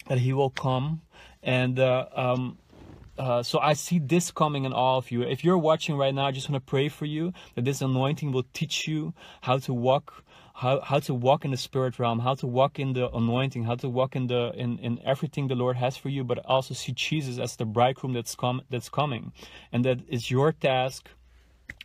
that 0.08 0.20
he 0.20 0.34
will 0.34 0.50
come, 0.50 1.02
and 1.44 1.80
uh, 1.80 2.08
um, 2.14 2.58
uh, 3.18 3.44
so 3.44 3.60
I 3.60 3.74
see 3.74 4.00
this 4.00 4.32
coming 4.32 4.66
in 4.66 4.74
all 4.74 4.98
of 4.98 5.12
you. 5.12 5.22
If 5.22 5.44
you're 5.44 5.58
watching 5.58 5.96
right 5.98 6.14
now, 6.14 6.26
I 6.26 6.32
just 6.32 6.50
want 6.50 6.64
to 6.64 6.70
pray 6.70 6.90
for 6.90 7.06
you 7.06 7.34
that 7.56 7.66
this 7.66 7.82
anointing 7.82 8.32
will 8.32 8.46
teach 8.54 8.88
you 8.88 9.14
how 9.42 9.58
to 9.60 9.74
walk, 9.74 10.24
how, 10.54 10.82
how 10.82 11.00
to 11.00 11.14
walk 11.14 11.46
in 11.46 11.52
the 11.52 11.58
spirit 11.58 11.98
realm, 11.98 12.20
how 12.20 12.36
to 12.36 12.48
walk 12.48 12.80
in 12.80 12.94
the 12.94 13.10
anointing, 13.12 13.64
how 13.64 13.76
to 13.76 13.90
walk 13.90 14.16
in 14.16 14.28
the 14.28 14.52
in, 14.56 14.80
in 14.80 15.00
everything 15.06 15.48
the 15.48 15.56
Lord 15.56 15.78
has 15.78 15.96
for 15.96 16.10
you, 16.10 16.24
but 16.24 16.40
also 16.46 16.74
see 16.74 16.92
Jesus 16.92 17.40
as 17.40 17.56
the 17.56 17.66
bridegroom 17.66 18.14
that's 18.14 18.36
come 18.36 18.62
that's 18.70 18.90
coming, 18.90 19.32
and 19.72 19.86
that 19.86 20.00
it's 20.08 20.30
your 20.30 20.52
task 20.52 21.10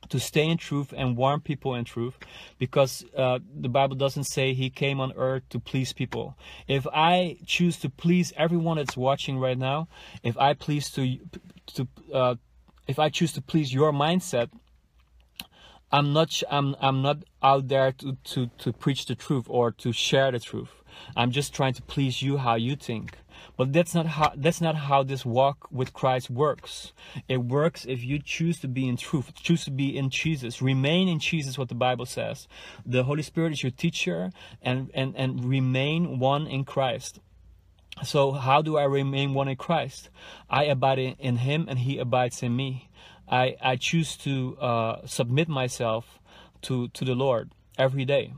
to 0.08 0.18
stay 0.18 0.48
in 0.48 0.58
truth 0.58 0.92
and 0.96 1.16
warn 1.16 1.40
people 1.40 1.74
in 1.74 1.84
truth 1.84 2.18
because 2.58 3.04
uh, 3.16 3.38
the 3.54 3.68
bible 3.68 3.96
doesn't 3.96 4.24
say 4.24 4.52
he 4.52 4.68
came 4.68 5.00
on 5.00 5.12
earth 5.16 5.42
to 5.50 5.58
please 5.58 5.92
people. 5.92 6.36
If 6.66 6.86
i 6.92 7.36
choose 7.46 7.76
to 7.78 7.88
please 7.88 8.32
everyone 8.36 8.76
that's 8.78 8.96
watching 8.96 9.38
right 9.38 9.58
now 9.58 9.88
if 10.22 10.36
i 10.36 10.54
please 10.54 10.90
to 10.90 11.18
to 11.74 11.88
uh, 12.12 12.34
if 12.88 12.98
i 12.98 13.08
choose 13.08 13.32
to 13.32 13.40
please 13.40 13.72
your 13.72 13.92
mindset 13.92 14.50
i'm 15.92 16.12
not 16.12 16.42
i'm 16.50 16.74
i'm 16.80 17.02
not 17.02 17.18
out 17.42 17.68
there 17.68 17.92
to 17.92 18.16
to 18.24 18.46
to 18.58 18.72
preach 18.72 19.06
the 19.06 19.14
truth 19.14 19.46
or 19.48 19.70
to 19.70 19.92
share 19.92 20.30
the 20.30 20.38
truth. 20.38 20.70
I'm 21.16 21.30
just 21.30 21.54
trying 21.54 21.74
to 21.74 21.82
please 21.82 22.20
you 22.20 22.36
how 22.38 22.56
you 22.56 22.76
think 22.76 23.16
but 23.56 23.72
that's 23.72 23.94
not 23.94 24.06
how 24.06 24.32
that's 24.36 24.60
not 24.60 24.74
how 24.74 25.02
this 25.02 25.24
walk 25.24 25.68
with 25.70 25.92
Christ 25.92 26.30
works. 26.30 26.92
It 27.28 27.38
works 27.38 27.84
if 27.84 28.02
you 28.02 28.18
choose 28.18 28.60
to 28.60 28.68
be 28.68 28.88
in 28.88 28.96
truth, 28.96 29.34
choose 29.34 29.64
to 29.64 29.70
be 29.70 29.96
in 29.96 30.10
Jesus, 30.10 30.62
remain 30.62 31.08
in 31.08 31.18
Jesus, 31.18 31.58
what 31.58 31.68
the 31.68 31.74
Bible 31.74 32.06
says. 32.06 32.48
The 32.86 33.04
Holy 33.04 33.22
Spirit 33.22 33.52
is 33.52 33.62
your 33.62 33.72
teacher 33.72 34.30
and, 34.62 34.90
and, 34.94 35.14
and 35.16 35.44
remain 35.44 36.18
one 36.18 36.46
in 36.46 36.64
Christ. 36.64 37.20
So 38.04 38.32
how 38.32 38.62
do 38.62 38.76
I 38.76 38.84
remain 38.84 39.34
one 39.34 39.48
in 39.48 39.56
Christ? 39.56 40.08
I 40.48 40.64
abide 40.64 40.98
in, 40.98 41.36
him 41.36 41.66
and 41.68 41.80
he 41.80 41.98
abides 41.98 42.42
in 42.42 42.56
me. 42.56 42.88
I, 43.28 43.56
I 43.60 43.76
choose 43.76 44.16
to 44.18 44.56
uh, 44.58 45.06
submit 45.06 45.48
myself 45.48 46.18
to, 46.62 46.88
to 46.88 47.04
the 47.04 47.14
Lord 47.14 47.52
every 47.78 48.04
day. 48.04 48.32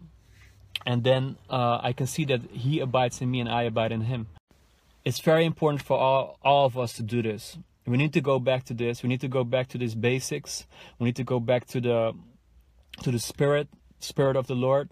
And 0.84 1.04
then 1.04 1.36
uh, 1.48 1.78
I 1.80 1.92
can 1.92 2.06
see 2.06 2.24
that 2.24 2.42
he 2.50 2.80
abides 2.80 3.20
in 3.20 3.30
me 3.30 3.40
and 3.40 3.48
I 3.48 3.62
abide 3.62 3.92
in 3.92 4.02
him 4.02 4.26
it's 5.04 5.20
very 5.20 5.44
important 5.44 5.82
for 5.82 5.98
all, 5.98 6.38
all 6.42 6.66
of 6.66 6.78
us 6.78 6.92
to 6.94 7.02
do 7.02 7.22
this. 7.22 7.58
We 7.86 7.96
need 7.96 8.12
to 8.12 8.20
go 8.20 8.38
back 8.38 8.64
to 8.64 8.74
this. 8.74 9.02
We 9.02 9.08
need 9.08 9.20
to 9.22 9.28
go 9.28 9.42
back 9.42 9.68
to 9.68 9.78
these 9.78 9.94
basics. 9.94 10.66
We 10.98 11.06
need 11.06 11.16
to 11.16 11.24
go 11.24 11.40
back 11.40 11.66
to 11.68 11.80
the 11.80 12.14
to 13.02 13.10
the 13.10 13.18
spirit, 13.18 13.68
spirit 13.98 14.36
of 14.36 14.46
the 14.46 14.54
Lord. 14.54 14.90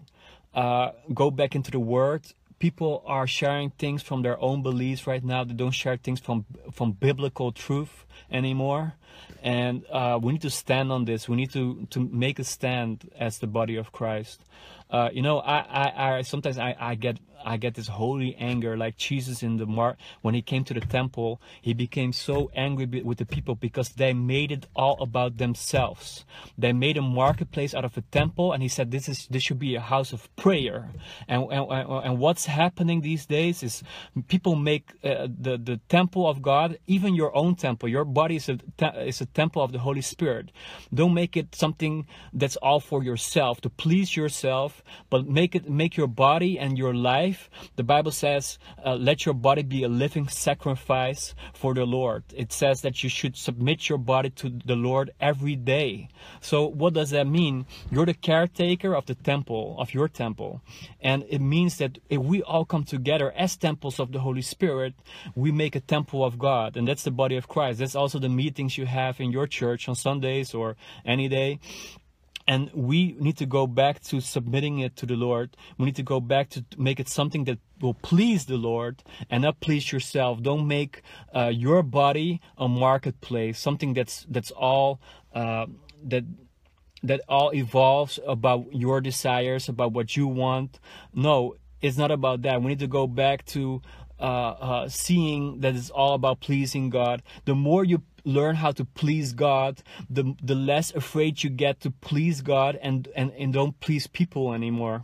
Uh, 0.53 0.91
go 1.13 1.31
back 1.31 1.55
into 1.55 1.71
the 1.71 1.79
Word. 1.79 2.23
People 2.59 3.01
are 3.05 3.25
sharing 3.25 3.69
things 3.69 4.03
from 4.03 4.21
their 4.23 4.39
own 4.41 4.61
beliefs 4.61 5.07
right 5.07 5.23
now. 5.23 5.43
They 5.45 5.53
don't 5.53 5.71
share 5.71 5.95
things 5.95 6.19
from 6.19 6.45
from 6.71 6.91
biblical 6.91 7.53
truth 7.53 8.05
anymore. 8.29 8.95
And 9.41 9.85
uh, 9.89 10.19
we 10.21 10.33
need 10.33 10.41
to 10.41 10.49
stand 10.49 10.91
on 10.91 11.05
this. 11.05 11.29
We 11.29 11.37
need 11.37 11.51
to 11.53 11.87
to 11.91 11.99
make 12.01 12.39
a 12.39 12.43
stand 12.43 13.09
as 13.17 13.39
the 13.39 13.47
body 13.47 13.77
of 13.77 13.93
Christ. 13.93 14.43
Uh, 14.89 15.09
you 15.13 15.21
know, 15.21 15.39
I, 15.39 15.59
I, 15.59 16.17
I 16.17 16.21
sometimes 16.23 16.57
I, 16.57 16.75
I 16.77 16.95
get 16.95 17.17
I 17.45 17.57
get 17.57 17.75
this 17.75 17.87
holy 17.87 18.35
anger, 18.35 18.77
like 18.77 18.97
Jesus 18.97 19.43
in 19.43 19.57
the 19.57 19.65
mar 19.65 19.97
when 20.21 20.33
he 20.33 20.41
came 20.41 20.63
to 20.65 20.73
the 20.73 20.81
temple, 20.81 21.41
he 21.61 21.73
became 21.73 22.13
so 22.13 22.51
angry 22.55 22.85
with 23.01 23.17
the 23.17 23.25
people 23.25 23.55
because 23.55 23.89
they 23.89 24.13
made 24.13 24.51
it 24.51 24.67
all 24.75 24.97
about 25.01 25.37
themselves. 25.37 26.25
They 26.57 26.73
made 26.73 26.97
a 26.97 27.01
marketplace 27.01 27.73
out 27.73 27.85
of 27.85 27.97
a 27.97 28.01
temple, 28.01 28.53
and 28.53 28.61
he 28.61 28.69
said, 28.69 28.91
"This 28.91 29.07
is 29.09 29.27
this 29.27 29.43
should 29.43 29.59
be 29.59 29.75
a 29.75 29.81
house 29.81 30.13
of 30.13 30.33
prayer." 30.35 30.89
And 31.27 31.41
and, 31.51 31.65
and 32.05 32.19
what's 32.19 32.45
happening 32.45 33.01
these 33.01 33.25
days 33.25 33.63
is 33.63 33.83
people 34.27 34.55
make 34.55 34.85
uh, 35.03 35.27
the 35.27 35.57
the 35.57 35.77
temple 35.89 36.27
of 36.27 36.41
God, 36.41 36.77
even 36.87 37.15
your 37.15 37.35
own 37.35 37.55
temple, 37.55 37.89
your 37.89 38.05
body 38.05 38.35
is 38.35 38.49
a 38.49 38.57
is 39.07 39.21
a 39.21 39.25
temple 39.25 39.61
of 39.63 39.71
the 39.71 39.79
Holy 39.79 40.01
Spirit. 40.01 40.51
Don't 40.93 41.13
make 41.13 41.35
it 41.37 41.55
something 41.55 42.05
that's 42.33 42.57
all 42.57 42.79
for 42.79 43.03
yourself 43.03 43.61
to 43.61 43.69
please 43.69 44.15
yourself, 44.15 44.83
but 45.09 45.27
make 45.27 45.55
it 45.55 45.69
make 45.69 45.97
your 45.97 46.07
body 46.07 46.59
and 46.59 46.77
your 46.77 46.93
life 46.93 47.30
life, 47.31 47.49
the 47.75 47.83
Bible 47.83 48.11
says, 48.11 48.59
uh, 48.85 48.95
let 48.95 49.25
your 49.25 49.33
body 49.33 49.63
be 49.63 49.83
a 49.83 49.87
living 49.87 50.27
sacrifice 50.27 51.33
for 51.53 51.73
the 51.73 51.85
Lord. 51.85 52.23
It 52.35 52.51
says 52.51 52.81
that 52.81 53.03
you 53.03 53.09
should 53.09 53.37
submit 53.37 53.87
your 53.89 53.97
body 53.97 54.29
to 54.41 54.49
the 54.65 54.75
Lord 54.75 55.11
every 55.19 55.55
day. 55.55 56.09
So, 56.41 56.67
what 56.67 56.93
does 56.93 57.11
that 57.11 57.27
mean? 57.27 57.65
You're 57.89 58.05
the 58.05 58.13
caretaker 58.13 58.95
of 58.95 59.05
the 59.05 59.15
temple, 59.15 59.75
of 59.79 59.93
your 59.93 60.09
temple. 60.09 60.61
And 61.01 61.25
it 61.29 61.41
means 61.41 61.77
that 61.77 61.99
if 62.09 62.19
we 62.19 62.43
all 62.43 62.65
come 62.65 62.83
together 62.83 63.31
as 63.35 63.57
temples 63.57 63.99
of 63.99 64.11
the 64.11 64.19
Holy 64.19 64.41
Spirit, 64.41 64.93
we 65.35 65.51
make 65.51 65.75
a 65.75 65.79
temple 65.95 66.23
of 66.23 66.37
God. 66.37 66.77
And 66.77 66.87
that's 66.87 67.03
the 67.03 67.11
body 67.11 67.37
of 67.37 67.47
Christ. 67.47 67.79
That's 67.79 67.95
also 67.95 68.19
the 68.19 68.29
meetings 68.29 68.77
you 68.77 68.85
have 68.85 69.19
in 69.19 69.31
your 69.31 69.47
church 69.47 69.87
on 69.87 69.95
Sundays 69.95 70.53
or 70.53 70.75
any 71.05 71.27
day 71.29 71.59
and 72.51 72.69
we 72.73 73.15
need 73.17 73.37
to 73.37 73.45
go 73.45 73.65
back 73.65 74.01
to 74.01 74.19
submitting 74.19 74.79
it 74.79 74.97
to 74.97 75.05
the 75.05 75.15
Lord. 75.15 75.55
We 75.77 75.85
need 75.85 75.95
to 75.95 76.03
go 76.03 76.19
back 76.19 76.49
to 76.49 76.65
make 76.77 76.99
it 76.99 77.07
something 77.07 77.45
that 77.45 77.59
will 77.79 77.93
please 77.93 78.45
the 78.45 78.57
Lord 78.57 79.03
and 79.29 79.43
not 79.43 79.61
please 79.61 79.89
yourself. 79.93 80.43
Don't 80.43 80.67
make 80.67 81.01
uh, 81.33 81.47
your 81.47 81.81
body 81.81 82.41
a 82.57 82.67
marketplace, 82.67 83.57
something 83.57 83.93
that's 83.93 84.25
that's 84.29 84.51
all 84.51 84.99
uh, 85.33 85.67
that 86.03 86.25
that 87.01 87.21
all 87.29 87.55
evolves 87.55 88.19
about 88.27 88.65
your 88.73 88.99
desires, 88.99 89.69
about 89.69 89.93
what 89.93 90.17
you 90.17 90.27
want. 90.27 90.77
No, 91.13 91.55
it's 91.81 91.97
not 91.97 92.11
about 92.11 92.41
that. 92.41 92.61
We 92.61 92.67
need 92.67 92.79
to 92.79 92.93
go 92.99 93.07
back 93.07 93.45
to 93.55 93.81
uh, 94.21 94.23
uh, 94.23 94.89
seeing 94.89 95.61
that 95.61 95.75
it's 95.75 95.89
all 95.89 96.13
about 96.13 96.41
pleasing 96.41 96.89
God. 96.91 97.23
The 97.45 97.55
more 97.55 97.83
you 97.83 98.03
learn 98.23 98.55
how 98.55 98.71
to 98.71 98.85
please 98.85 99.33
God, 99.33 99.81
the 100.09 100.35
the 100.41 100.55
less 100.55 100.93
afraid 100.93 101.43
you 101.43 101.49
get 101.49 101.81
to 101.81 101.91
please 101.91 102.41
God 102.41 102.77
and 102.81 103.07
and, 103.15 103.31
and 103.31 103.53
don't 103.53 103.79
please 103.79 104.07
people 104.07 104.53
anymore. 104.53 105.03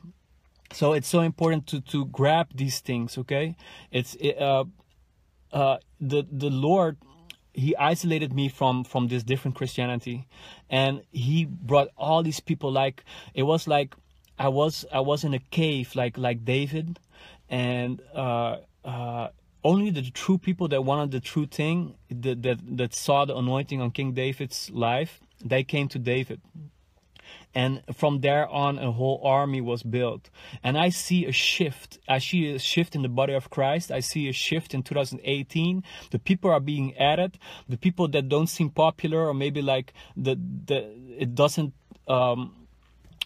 So 0.74 0.94
it's 0.94 1.08
so 1.08 1.22
important 1.22 1.68
to 1.68 1.82
to 1.82 2.06
grab 2.06 2.48
these 2.54 2.80
things. 2.80 3.18
Okay, 3.18 3.56
it's 3.92 4.16
uh, 4.16 4.66
uh, 5.52 5.78
the 6.00 6.26
the 6.32 6.50
Lord. 6.50 6.98
He 7.54 7.76
isolated 7.76 8.34
me 8.34 8.50
from 8.50 8.84
from 8.84 9.08
this 9.08 9.24
different 9.24 9.56
Christianity, 9.58 10.28
and 10.70 11.02
he 11.12 11.46
brought 11.46 11.88
all 11.98 12.22
these 12.22 12.40
people. 12.40 12.72
Like 12.72 13.04
it 13.34 13.44
was 13.44 13.68
like 13.68 13.96
I 14.38 14.50
was 14.50 14.86
I 14.92 15.00
was 15.00 15.24
in 15.24 15.34
a 15.34 15.40
cave, 15.40 15.96
like 15.96 16.18
like 16.18 16.46
David, 16.46 17.00
and 17.50 18.00
uh, 18.14 18.58
uh, 18.86 19.30
only 19.64 19.90
the 19.90 20.10
true 20.12 20.38
people 20.38 20.68
that 20.70 20.84
wanted 20.84 21.12
the 21.12 21.20
true 21.20 21.46
thing, 21.46 21.96
that, 22.10 22.44
that, 22.44 22.60
that 22.78 22.94
saw 22.94 23.26
the 23.26 23.36
anointing 23.36 23.82
on 23.82 23.92
King 23.92 24.14
David's 24.14 24.70
life, 24.72 25.20
they 25.44 25.64
came 25.64 25.88
to 25.90 26.00
David. 26.00 26.42
And 27.54 27.82
from 27.94 28.22
there 28.22 28.48
on, 28.48 28.78
a 28.78 28.92
whole 28.92 29.20
army 29.24 29.62
was 29.62 29.82
built. 29.82 30.30
And 30.64 30.78
I 30.78 30.90
see 30.90 31.26
a 31.26 31.32
shift. 31.32 31.98
I 32.08 32.20
see 32.20 32.54
a 32.54 32.60
shift 32.60 32.96
in 32.96 33.02
the 33.02 33.10
body 33.10 33.34
of 33.34 33.50
Christ. 33.50 33.92
I 33.92 34.00
see 34.00 34.30
a 34.30 34.32
shift 34.32 34.74
in 34.74 34.84
2018. 34.84 35.84
The 36.12 36.20
people 36.20 36.52
are 36.52 36.60
being 36.60 36.96
added. 36.98 37.40
The 37.68 37.78
people 37.78 38.08
that 38.10 38.30
don't 38.30 38.48
seem 38.48 38.70
popular, 38.70 39.28
or 39.28 39.34
maybe 39.34 39.62
like 39.62 39.94
the, 40.16 40.36
the 40.66 40.94
it 41.18 41.36
doesn't 41.36 41.74
um, 42.08 42.67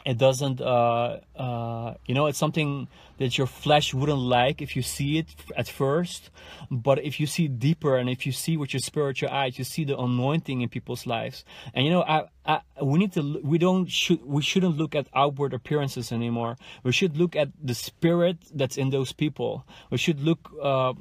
it 0.05 0.17
doesn't 0.17 0.61
uh, 0.61 1.19
uh, 1.35 1.93
you 2.05 2.15
know 2.15 2.27
it's 2.27 2.37
something 2.37 2.87
that 3.17 3.37
your 3.37 3.47
flesh 3.47 3.93
wouldn't 3.93 4.19
like 4.19 4.61
if 4.61 4.75
you 4.75 4.81
see 4.81 5.19
it 5.19 5.27
at 5.55 5.67
first. 5.67 6.31
But 6.71 7.03
if 7.03 7.19
you 7.19 7.27
see 7.27 7.47
deeper 7.47 7.95
and 7.97 8.09
if 8.09 8.25
you 8.25 8.31
see 8.31 8.57
with 8.57 8.73
your 8.73 8.79
spiritual 8.79 9.29
eyes 9.29 9.59
you 9.59 9.63
see 9.63 9.83
the 9.83 9.97
anointing 9.97 10.61
in 10.61 10.69
people's 10.69 11.05
lives. 11.05 11.45
And 11.73 11.85
you 11.85 11.91
know 11.91 12.03
I, 12.03 12.27
I, 12.45 12.61
we 12.81 12.99
need 12.99 13.13
to 13.13 13.39
we 13.43 13.57
don't 13.57 13.89
should 13.89 14.25
we 14.25 14.41
shouldn't 14.41 14.77
look 14.77 14.95
at 14.95 15.07
outward 15.13 15.53
appearances 15.53 16.11
anymore. 16.11 16.57
We 16.83 16.91
should 16.91 17.17
look 17.17 17.35
at 17.35 17.49
the 17.61 17.75
spirit 17.75 18.37
that's 18.53 18.77
in 18.77 18.89
those 18.89 19.13
people. 19.13 19.65
We 19.91 19.97
should 19.97 20.21
look 20.21 20.51
uh, 20.61 20.93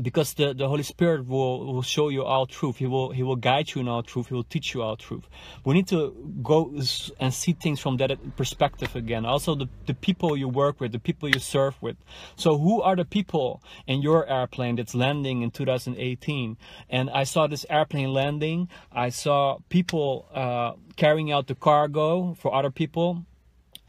because 0.00 0.34
the, 0.34 0.54
the 0.54 0.68
Holy 0.68 0.82
Spirit 0.82 1.26
will, 1.26 1.72
will 1.72 1.82
show 1.82 2.08
you 2.08 2.24
all 2.24 2.46
truth. 2.46 2.76
He 2.76 2.86
will 2.86 3.10
he 3.10 3.22
will 3.22 3.36
guide 3.36 3.74
you 3.74 3.80
in 3.80 3.88
all 3.88 4.02
truth. 4.02 4.28
He 4.28 4.34
will 4.34 4.44
teach 4.44 4.74
you 4.74 4.82
all 4.82 4.96
truth. 4.96 5.28
We 5.64 5.74
need 5.74 5.88
to 5.88 6.14
go 6.42 6.72
and 7.20 7.32
see 7.32 7.52
things 7.52 7.80
from 7.80 7.96
that 7.98 8.36
perspective 8.36 8.94
again. 8.96 9.24
Also 9.24 9.54
the, 9.54 9.68
the 9.86 9.94
people 9.94 10.36
you 10.36 10.48
work 10.48 10.80
with, 10.80 10.92
the 10.92 10.98
people 10.98 11.28
you 11.28 11.40
serve 11.40 11.80
with. 11.82 11.96
So 12.36 12.58
who 12.58 12.82
are 12.82 12.96
the 12.96 13.04
people 13.04 13.62
in 13.86 14.02
your 14.02 14.28
airplane 14.28 14.76
that's 14.76 14.94
landing 14.94 15.42
in 15.42 15.50
2018? 15.50 16.56
And 16.90 17.10
I 17.10 17.24
saw 17.24 17.46
this 17.46 17.64
airplane 17.70 18.12
landing. 18.12 18.68
I 18.92 19.08
saw 19.10 19.58
people 19.68 20.28
uh, 20.34 20.72
carrying 20.96 21.32
out 21.32 21.46
the 21.46 21.54
cargo 21.54 22.34
for 22.34 22.54
other 22.54 22.70
people 22.70 23.24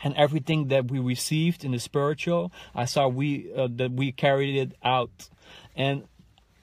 and 0.03 0.13
everything 0.15 0.67
that 0.67 0.89
we 0.91 0.99
received 0.99 1.63
in 1.63 1.71
the 1.71 1.79
spiritual 1.79 2.51
i 2.75 2.85
saw 2.85 3.07
we 3.07 3.51
uh, 3.55 3.67
that 3.69 3.91
we 3.91 4.11
carried 4.11 4.55
it 4.55 4.75
out 4.83 5.29
and 5.75 6.03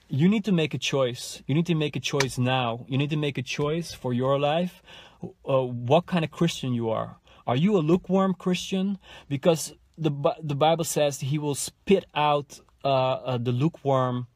you 0.07 0.29
need 0.29 0.45
to 0.45 0.51
make 0.51 0.73
a 0.73 0.77
choice. 0.77 1.41
You 1.47 1.55
need 1.55 1.65
to 1.65 1.75
make 1.75 1.95
a 1.95 1.99
choice 1.99 2.37
now. 2.37 2.85
You 2.87 2.97
need 2.97 3.09
to 3.09 3.17
make 3.17 3.37
a 3.37 3.41
choice 3.41 3.93
for 3.93 4.13
your 4.13 4.39
life. 4.39 4.83
Uh, 5.21 5.63
what 5.63 6.05
kind 6.05 6.23
of 6.23 6.31
Christian 6.31 6.73
you 6.73 6.89
are. 6.89 7.17
Are 7.47 7.55
you 7.55 7.77
a 7.77 7.79
lukewarm 7.79 8.33
Christian? 8.33 8.97
Because 9.29 9.73
the 9.97 10.11
the 10.41 10.55
Bible 10.55 10.83
says 10.83 11.19
He 11.19 11.37
will 11.37 11.55
spit 11.55 12.05
out 12.13 12.59
uh, 12.83 12.87
uh, 12.87 13.37
the 13.37 13.51
lukewarm 13.51 14.27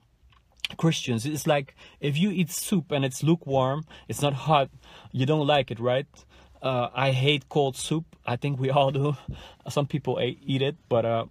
Christians. 0.77 1.25
It's 1.25 1.47
like 1.47 1.75
if 1.99 2.17
you 2.17 2.31
eat 2.31 2.51
soup 2.51 2.91
and 2.91 3.03
it's 3.03 3.23
lukewarm, 3.23 3.83
it's 4.07 4.21
not 4.21 4.33
hot, 4.33 4.69
you 5.11 5.25
don't 5.25 5.45
like 5.45 5.71
it, 5.71 5.79
right? 5.79 6.07
Uh, 6.61 6.89
I 6.93 7.11
hate 7.11 7.49
cold 7.49 7.75
soup. 7.75 8.05
I 8.25 8.35
think 8.35 8.59
we 8.59 8.69
all 8.69 8.91
do. 8.91 9.15
Some 9.69 9.87
people 9.87 10.19
eat 10.21 10.61
it, 10.61 10.75
but 10.89 11.05
uh, 11.05 11.25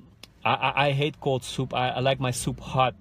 I, 0.45 0.89
I 0.89 0.93
hate 0.93 1.21
cold 1.21 1.45
soup. 1.45 1.75
I, 1.75 1.91
I 1.91 2.01
like 2.01 2.21
my 2.21 2.31
soup 2.31 2.61
hot 2.61 2.95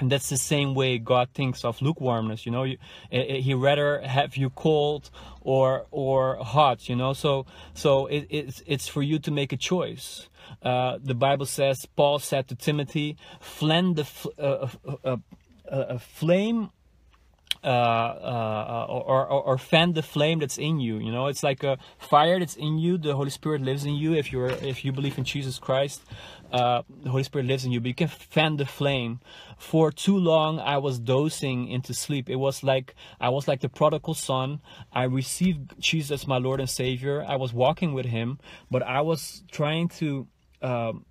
and 0.00 0.10
that's 0.10 0.28
the 0.28 0.36
same 0.36 0.74
way 0.74 0.98
God 0.98 1.28
thinks 1.34 1.64
of 1.64 1.82
lukewarmness. 1.82 2.46
You 2.46 2.52
know, 2.52 2.64
you, 2.64 2.78
He 3.10 3.54
rather 3.54 4.00
have 4.00 4.36
you 4.36 4.50
cold 4.50 5.10
or 5.40 5.86
or 5.90 6.36
hot. 6.36 6.88
You 6.88 6.96
know, 6.96 7.12
so 7.12 7.46
so 7.74 8.06
it, 8.06 8.26
it's 8.30 8.62
it's 8.66 8.88
for 8.88 9.02
you 9.02 9.18
to 9.20 9.30
make 9.30 9.52
a 9.52 9.56
choice. 9.56 10.28
Uh, 10.62 10.98
the 11.02 11.14
Bible 11.14 11.46
says 11.46 11.86
Paul 11.96 12.18
said 12.18 12.48
to 12.48 12.54
Timothy, 12.54 13.16
"Flend 13.40 13.96
the 13.96 14.06
uh, 14.38 14.68
uh, 15.04 15.16
uh, 15.70 15.98
flame 15.98 16.70
uh, 17.68 17.70
uh, 17.70 18.86
or, 18.88 19.26
or, 19.26 19.42
or 19.42 19.58
fan 19.58 19.92
the 19.92 20.02
flame 20.02 20.38
that's 20.38 20.56
in 20.56 20.80
you. 20.80 20.98
You 20.98 21.12
know, 21.12 21.26
it's 21.26 21.42
like 21.42 21.62
a 21.62 21.76
fire 21.98 22.38
that's 22.38 22.56
in 22.56 22.78
you. 22.78 22.96
The 22.96 23.14
Holy 23.14 23.28
Spirit 23.28 23.60
lives 23.60 23.84
in 23.84 23.92
you. 23.92 24.14
If 24.14 24.32
you're 24.32 24.48
if 24.48 24.86
you 24.86 24.92
believe 24.92 25.18
in 25.18 25.24
Jesus 25.24 25.58
Christ, 25.58 26.00
uh, 26.50 26.80
the 27.02 27.10
Holy 27.10 27.24
Spirit 27.24 27.46
lives 27.46 27.66
in 27.66 27.72
you. 27.72 27.80
But 27.80 27.88
you 27.88 27.94
can 27.94 28.08
fan 28.08 28.56
the 28.56 28.64
flame. 28.64 29.20
For 29.58 29.92
too 29.92 30.16
long, 30.16 30.58
I 30.58 30.78
was 30.78 30.98
dozing 30.98 31.68
into 31.68 31.92
sleep. 31.92 32.30
It 32.30 32.36
was 32.36 32.62
like 32.62 32.94
I 33.20 33.28
was 33.28 33.46
like 33.46 33.60
the 33.60 33.68
prodigal 33.68 34.14
son. 34.14 34.60
I 34.90 35.02
received 35.04 35.78
Jesus, 35.78 36.26
my 36.26 36.38
Lord 36.38 36.60
and 36.60 36.70
Savior. 36.70 37.22
I 37.22 37.36
was 37.36 37.52
walking 37.52 37.92
with 37.92 38.06
Him, 38.06 38.38
but 38.70 38.82
I 38.82 39.02
was 39.02 39.42
trying 39.52 39.88
to. 40.00 40.26
Um, 40.62 41.04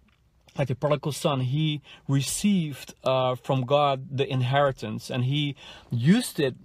like 0.58 0.68
the 0.68 0.76
prodigal 0.76 1.12
son, 1.12 1.42
he 1.42 1.82
received 2.08 2.94
uh, 3.04 3.36
from 3.36 3.66
God 3.66 4.18
the 4.18 4.28
inheritance, 4.28 5.10
and 5.10 5.26
he 5.26 5.56
used 5.92 6.40
it 6.40 6.56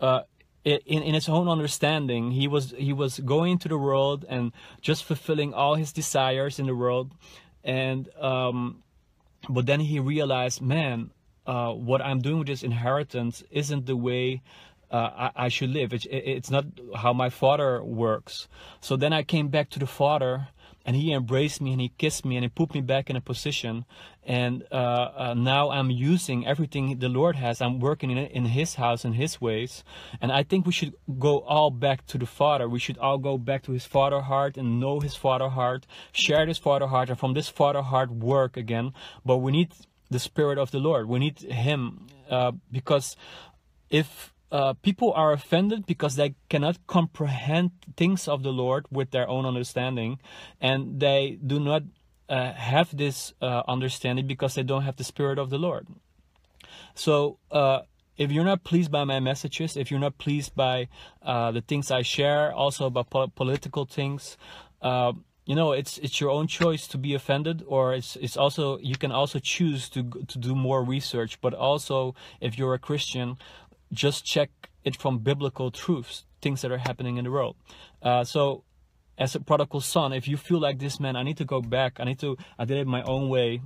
uh, 0.00 0.22
in, 0.64 1.02
in 1.02 1.14
his 1.14 1.28
own 1.28 1.48
understanding. 1.48 2.32
He 2.32 2.48
was 2.48 2.74
he 2.76 2.92
was 2.92 3.18
going 3.20 3.58
to 3.58 3.68
the 3.68 3.78
world 3.78 4.24
and 4.28 4.52
just 4.80 5.04
fulfilling 5.04 5.54
all 5.54 5.74
his 5.74 5.92
desires 5.92 6.58
in 6.58 6.66
the 6.66 6.74
world, 6.74 7.12
and 7.64 8.08
um, 8.20 8.82
but 9.48 9.66
then 9.66 9.80
he 9.80 10.00
realized, 10.00 10.60
man, 10.60 11.10
uh, 11.46 11.72
what 11.72 12.02
I'm 12.02 12.20
doing 12.20 12.38
with 12.38 12.48
this 12.48 12.62
inheritance 12.62 13.42
isn't 13.50 13.86
the 13.86 13.96
way 13.96 14.42
uh, 14.90 15.30
I, 15.36 15.44
I, 15.44 15.48
should 15.48 15.70
live. 15.70 15.92
It's, 15.92 16.06
it's 16.10 16.50
not 16.50 16.64
how 16.96 17.12
my 17.12 17.30
father 17.30 17.82
works. 17.82 18.48
So 18.80 18.96
then 18.96 19.12
I 19.12 19.22
came 19.22 19.48
back 19.48 19.70
to 19.70 19.78
the 19.78 19.86
father 19.86 20.48
and 20.88 20.96
he 20.96 21.12
embraced 21.12 21.60
me 21.60 21.72
and 21.72 21.82
he 21.82 21.90
kissed 21.98 22.24
me 22.24 22.34
and 22.34 22.42
he 22.42 22.48
put 22.48 22.72
me 22.72 22.80
back 22.80 23.10
in 23.10 23.16
a 23.16 23.20
position. 23.20 23.84
And 24.24 24.64
uh, 24.72 24.74
uh, 24.74 25.34
now 25.36 25.68
i'm 25.68 25.90
using 25.90 26.46
everything 26.46 26.98
the 26.98 27.10
lord 27.10 27.36
has. 27.36 27.60
I'm 27.60 27.78
working 27.78 28.10
in, 28.10 28.16
in 28.16 28.46
his 28.46 28.76
house 28.76 29.04
in 29.04 29.12
his 29.12 29.38
ways. 29.38 29.84
And 30.22 30.32
i 30.32 30.42
think 30.42 30.64
we 30.64 30.72
should 30.72 30.94
go 31.18 31.40
all 31.40 31.70
back 31.70 32.06
to 32.06 32.16
the 32.16 32.24
father. 32.24 32.66
We 32.70 32.78
should 32.78 32.96
all 32.96 33.18
go 33.18 33.36
back 33.36 33.64
to 33.64 33.72
his 33.72 33.84
father 33.84 34.22
heart 34.22 34.56
and 34.56 34.80
know 34.80 35.00
his 35.00 35.14
father 35.14 35.50
heart 35.50 35.86
share 36.10 36.46
this 36.46 36.56
father 36.56 36.86
heart 36.86 37.10
and 37.10 37.18
from 37.18 37.34
this 37.34 37.50
father 37.50 37.82
heart 37.82 38.10
work 38.10 38.56
again. 38.56 38.94
But 39.26 39.38
we 39.44 39.52
need 39.52 39.72
the 40.10 40.18
spirit 40.18 40.56
of 40.56 40.70
the 40.70 40.78
lord. 40.78 41.06
We 41.06 41.18
need 41.18 41.38
him 41.40 42.06
uh, 42.30 42.52
because 42.72 43.14
if 43.90 44.32
uh, 44.50 44.74
people 44.82 45.12
are 45.12 45.32
offended 45.32 45.86
because 45.86 46.16
they 46.16 46.34
cannot 46.48 46.86
comprehend 46.86 47.70
things 47.96 48.28
of 48.28 48.42
the 48.42 48.52
Lord 48.52 48.86
with 48.90 49.10
their 49.10 49.28
own 49.28 49.44
understanding, 49.44 50.20
and 50.60 51.00
they 51.00 51.38
do 51.44 51.60
not 51.60 51.82
uh, 52.28 52.52
have 52.52 52.96
this 52.96 53.32
uh, 53.40 53.62
understanding 53.68 54.26
because 54.26 54.54
they 54.54 54.62
don't 54.62 54.82
have 54.82 54.96
the 54.96 55.04
Spirit 55.04 55.38
of 55.38 55.50
the 55.50 55.58
Lord. 55.58 55.86
So, 56.94 57.38
uh, 57.50 57.80
if 58.16 58.32
you're 58.32 58.44
not 58.44 58.64
pleased 58.64 58.90
by 58.90 59.04
my 59.04 59.20
messages, 59.20 59.76
if 59.76 59.90
you're 59.90 60.00
not 60.00 60.18
pleased 60.18 60.54
by 60.56 60.88
uh, 61.22 61.52
the 61.52 61.60
things 61.60 61.90
I 61.90 62.02
share, 62.02 62.52
also 62.52 62.86
about 62.86 63.10
po- 63.10 63.28
political 63.28 63.84
things, 63.84 64.36
you 65.48 65.54
know 65.54 65.72
it's 65.72 65.96
it's 65.98 66.20
your 66.20 66.30
own 66.30 66.46
choice 66.46 66.86
to 66.86 66.98
be 66.98 67.14
offended 67.14 67.64
or 67.66 67.94
it's 67.94 68.16
it's 68.16 68.36
also 68.36 68.78
you 68.80 68.96
can 68.96 69.10
also 69.10 69.38
choose 69.38 69.88
to 69.88 70.02
to 70.28 70.38
do 70.38 70.54
more 70.54 70.84
research 70.84 71.40
but 71.40 71.54
also 71.54 72.14
if 72.38 72.58
you're 72.58 72.74
a 72.74 72.78
christian 72.78 73.38
just 73.92 74.24
check 74.24 74.50
it 74.84 74.96
from 74.96 75.18
biblical 75.18 75.70
truths, 75.70 76.24
things 76.40 76.62
that 76.62 76.70
are 76.70 76.78
happening 76.78 77.16
in 77.16 77.24
the 77.24 77.30
world. 77.30 77.56
Uh, 78.02 78.24
so, 78.24 78.64
as 79.16 79.34
a 79.34 79.40
prodigal 79.40 79.80
son, 79.80 80.12
if 80.12 80.28
you 80.28 80.36
feel 80.36 80.60
like 80.60 80.78
this, 80.78 81.00
man, 81.00 81.16
I 81.16 81.22
need 81.22 81.36
to 81.38 81.44
go 81.44 81.60
back. 81.60 81.98
I 81.98 82.04
need 82.04 82.20
to. 82.20 82.36
I 82.58 82.64
did 82.64 82.78
it 82.78 82.86
my 82.86 83.02
own 83.02 83.28
way. 83.28 83.60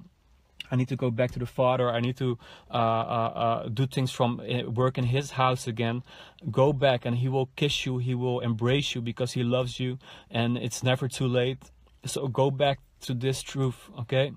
I 0.70 0.76
need 0.76 0.88
to 0.88 0.96
go 0.96 1.10
back 1.10 1.32
to 1.32 1.38
the 1.38 1.46
Father. 1.46 1.90
I 1.90 2.00
need 2.00 2.16
to 2.16 2.38
uh, 2.70 2.74
uh, 2.74 3.32
uh 3.44 3.68
do 3.68 3.86
things 3.86 4.10
from 4.10 4.40
uh, 4.40 4.70
work 4.70 4.96
in 4.96 5.04
His 5.04 5.32
house 5.32 5.66
again. 5.66 6.02
Go 6.50 6.72
back, 6.72 7.04
and 7.04 7.16
He 7.16 7.28
will 7.28 7.50
kiss 7.56 7.84
you. 7.84 7.98
He 7.98 8.14
will 8.14 8.40
embrace 8.40 8.94
you 8.94 9.02
because 9.02 9.32
He 9.32 9.42
loves 9.42 9.78
you, 9.78 9.98
and 10.30 10.56
it's 10.56 10.82
never 10.82 11.08
too 11.08 11.28
late. 11.28 11.58
So 12.06 12.26
go 12.28 12.50
back 12.50 12.78
to 13.02 13.14
this 13.14 13.42
truth, 13.42 13.90
okay? 14.00 14.32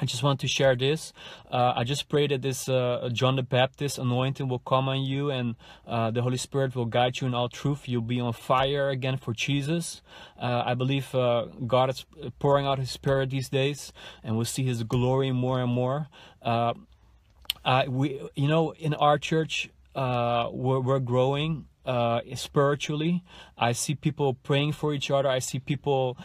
I 0.00 0.06
just 0.06 0.24
want 0.24 0.40
to 0.40 0.48
share 0.48 0.74
this. 0.74 1.12
Uh, 1.50 1.72
I 1.76 1.84
just 1.84 2.08
pray 2.08 2.26
that 2.26 2.42
this 2.42 2.68
uh, 2.68 3.08
John 3.12 3.36
the 3.36 3.44
Baptist 3.44 3.96
anointing 3.96 4.48
will 4.48 4.58
come 4.58 4.88
on 4.88 5.02
you 5.02 5.30
and 5.30 5.54
uh, 5.86 6.10
the 6.10 6.20
Holy 6.20 6.36
Spirit 6.36 6.74
will 6.74 6.86
guide 6.86 7.20
you 7.20 7.28
in 7.28 7.34
all 7.34 7.48
truth. 7.48 7.88
You'll 7.88 8.02
be 8.02 8.20
on 8.20 8.32
fire 8.32 8.88
again 8.88 9.18
for 9.18 9.32
Jesus. 9.32 10.02
Uh, 10.40 10.64
I 10.66 10.74
believe 10.74 11.14
uh, 11.14 11.46
God 11.66 11.90
is 11.90 12.04
pouring 12.40 12.66
out 12.66 12.80
His 12.80 12.90
Spirit 12.90 13.30
these 13.30 13.48
days 13.48 13.92
and 14.24 14.34
we'll 14.34 14.46
see 14.46 14.64
His 14.64 14.82
glory 14.82 15.30
more 15.30 15.60
and 15.60 15.70
more. 15.70 16.08
Uh, 16.42 16.74
we, 17.86 18.20
you 18.34 18.48
know, 18.48 18.72
in 18.72 18.94
our 18.94 19.16
church, 19.16 19.70
we're, 19.94 20.80
we're 20.80 20.98
growing 20.98 21.66
spiritually. 22.34 23.22
I 23.56 23.70
see 23.70 23.94
people 23.94 24.34
praying 24.34 24.72
for 24.72 24.92
each 24.92 25.08
other. 25.12 25.28
I 25.28 25.38
see 25.38 25.60
people 25.60 26.18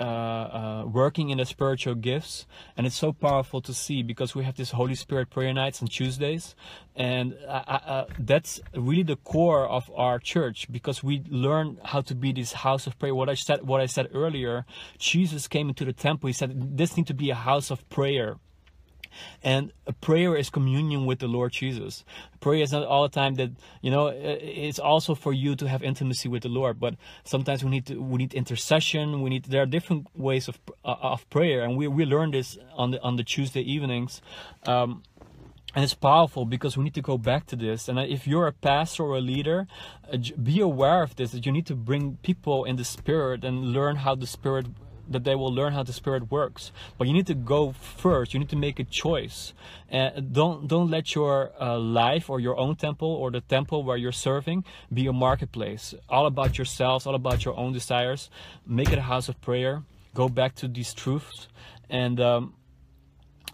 uh, 0.00 0.04
uh, 0.04 0.06
uh, 0.10 0.80
uh, 0.80 0.86
working 0.86 1.30
in 1.30 1.38
the 1.38 1.44
spiritual 1.44 1.94
gifts, 1.94 2.46
and 2.76 2.86
it's 2.86 2.96
so 2.96 3.12
powerful 3.12 3.60
to 3.60 3.74
see 3.74 4.02
because 4.02 4.34
we 4.34 4.44
have 4.44 4.56
this 4.56 4.70
Holy 4.70 4.94
Spirit 4.94 5.28
prayer 5.30 5.52
nights 5.52 5.82
on 5.82 5.88
Tuesdays, 5.88 6.54
and 6.96 7.36
uh, 7.46 8.04
that's 8.18 8.60
really 8.74 9.02
the 9.02 9.16
core 9.16 9.66
of 9.66 9.90
our 9.94 10.18
church 10.18 10.66
because 10.70 11.02
we 11.02 11.22
learn 11.28 11.78
how 11.84 12.00
to 12.00 12.14
be 12.14 12.32
this 12.32 12.52
house 12.52 12.86
of 12.86 12.98
prayer. 12.98 13.14
What 13.14 13.28
I 13.28 13.34
said, 13.34 13.66
what 13.66 13.80
I 13.80 13.86
said 13.86 14.08
earlier, 14.14 14.64
Jesus 14.98 15.48
came 15.48 15.68
into 15.68 15.84
the 15.84 15.92
temple. 15.92 16.28
He 16.28 16.32
said, 16.32 16.76
"This 16.76 16.96
needs 16.96 17.08
to 17.08 17.14
be 17.14 17.30
a 17.30 17.34
house 17.34 17.70
of 17.70 17.88
prayer." 17.90 18.38
And 19.42 19.72
prayer 20.00 20.36
is 20.36 20.50
communion 20.50 21.06
with 21.06 21.18
the 21.18 21.28
Lord 21.28 21.52
Jesus. 21.52 22.04
Prayer 22.40 22.62
is 22.62 22.72
not 22.72 22.84
all 22.84 23.02
the 23.02 23.08
time 23.08 23.34
that 23.34 23.50
you 23.82 23.90
know. 23.90 24.08
It's 24.08 24.78
also 24.78 25.14
for 25.14 25.32
you 25.32 25.56
to 25.56 25.68
have 25.68 25.82
intimacy 25.82 26.28
with 26.28 26.42
the 26.42 26.48
Lord. 26.48 26.80
But 26.80 26.94
sometimes 27.24 27.64
we 27.64 27.70
need 27.70 27.86
to 27.86 27.96
we 27.96 28.18
need 28.18 28.34
intercession. 28.34 29.22
We 29.22 29.30
need 29.30 29.44
there 29.44 29.62
are 29.62 29.66
different 29.66 30.06
ways 30.14 30.48
of 30.48 30.58
uh, 30.84 30.96
of 31.00 31.28
prayer, 31.30 31.62
and 31.62 31.76
we 31.76 31.88
we 31.88 32.04
learn 32.04 32.30
this 32.30 32.58
on 32.74 32.92
the 32.92 33.02
on 33.02 33.16
the 33.16 33.24
Tuesday 33.24 33.62
evenings. 33.62 34.20
Um, 34.66 35.02
and 35.74 35.84
it's 35.84 35.94
powerful 35.94 36.44
because 36.44 36.76
we 36.76 36.82
need 36.82 36.94
to 36.94 37.02
go 37.02 37.16
back 37.16 37.46
to 37.46 37.56
this. 37.56 37.88
And 37.88 37.98
if 37.98 38.26
you're 38.26 38.48
a 38.48 38.52
pastor 38.52 39.04
or 39.04 39.18
a 39.18 39.20
leader, 39.20 39.68
uh, 40.12 40.18
be 40.42 40.60
aware 40.60 41.02
of 41.02 41.14
this 41.14 41.30
that 41.30 41.46
you 41.46 41.52
need 41.52 41.66
to 41.66 41.76
bring 41.76 42.18
people 42.22 42.64
in 42.64 42.74
the 42.74 42.84
spirit 42.84 43.44
and 43.44 43.72
learn 43.72 43.96
how 43.96 44.16
the 44.16 44.26
spirit 44.26 44.66
that 45.10 45.24
they 45.24 45.34
will 45.34 45.52
learn 45.52 45.72
how 45.72 45.82
the 45.82 45.92
spirit 45.92 46.30
works. 46.30 46.72
But 46.96 47.08
you 47.08 47.12
need 47.12 47.26
to 47.26 47.34
go 47.34 47.72
first. 47.72 48.32
You 48.32 48.40
need 48.40 48.48
to 48.50 48.56
make 48.56 48.78
a 48.78 48.84
choice. 48.84 49.52
And 49.88 50.32
don't 50.32 50.68
don't 50.68 50.88
let 50.88 51.14
your 51.14 51.50
uh, 51.60 51.78
life 51.78 52.30
or 52.30 52.38
your 52.40 52.56
own 52.56 52.76
temple 52.76 53.08
or 53.08 53.30
the 53.30 53.40
temple 53.40 53.82
where 53.82 53.96
you're 53.96 54.12
serving 54.12 54.64
be 54.92 55.06
a 55.06 55.12
marketplace. 55.12 55.94
All 56.08 56.26
about 56.26 56.56
yourselves 56.56 57.06
all 57.06 57.14
about 57.14 57.44
your 57.44 57.56
own 57.58 57.72
desires. 57.72 58.30
Make 58.64 58.92
it 58.92 58.98
a 58.98 59.02
house 59.02 59.28
of 59.28 59.40
prayer. 59.40 59.82
Go 60.14 60.28
back 60.28 60.54
to 60.56 60.68
these 60.68 60.94
truths. 60.94 61.48
And 61.88 62.20
um, 62.20 62.54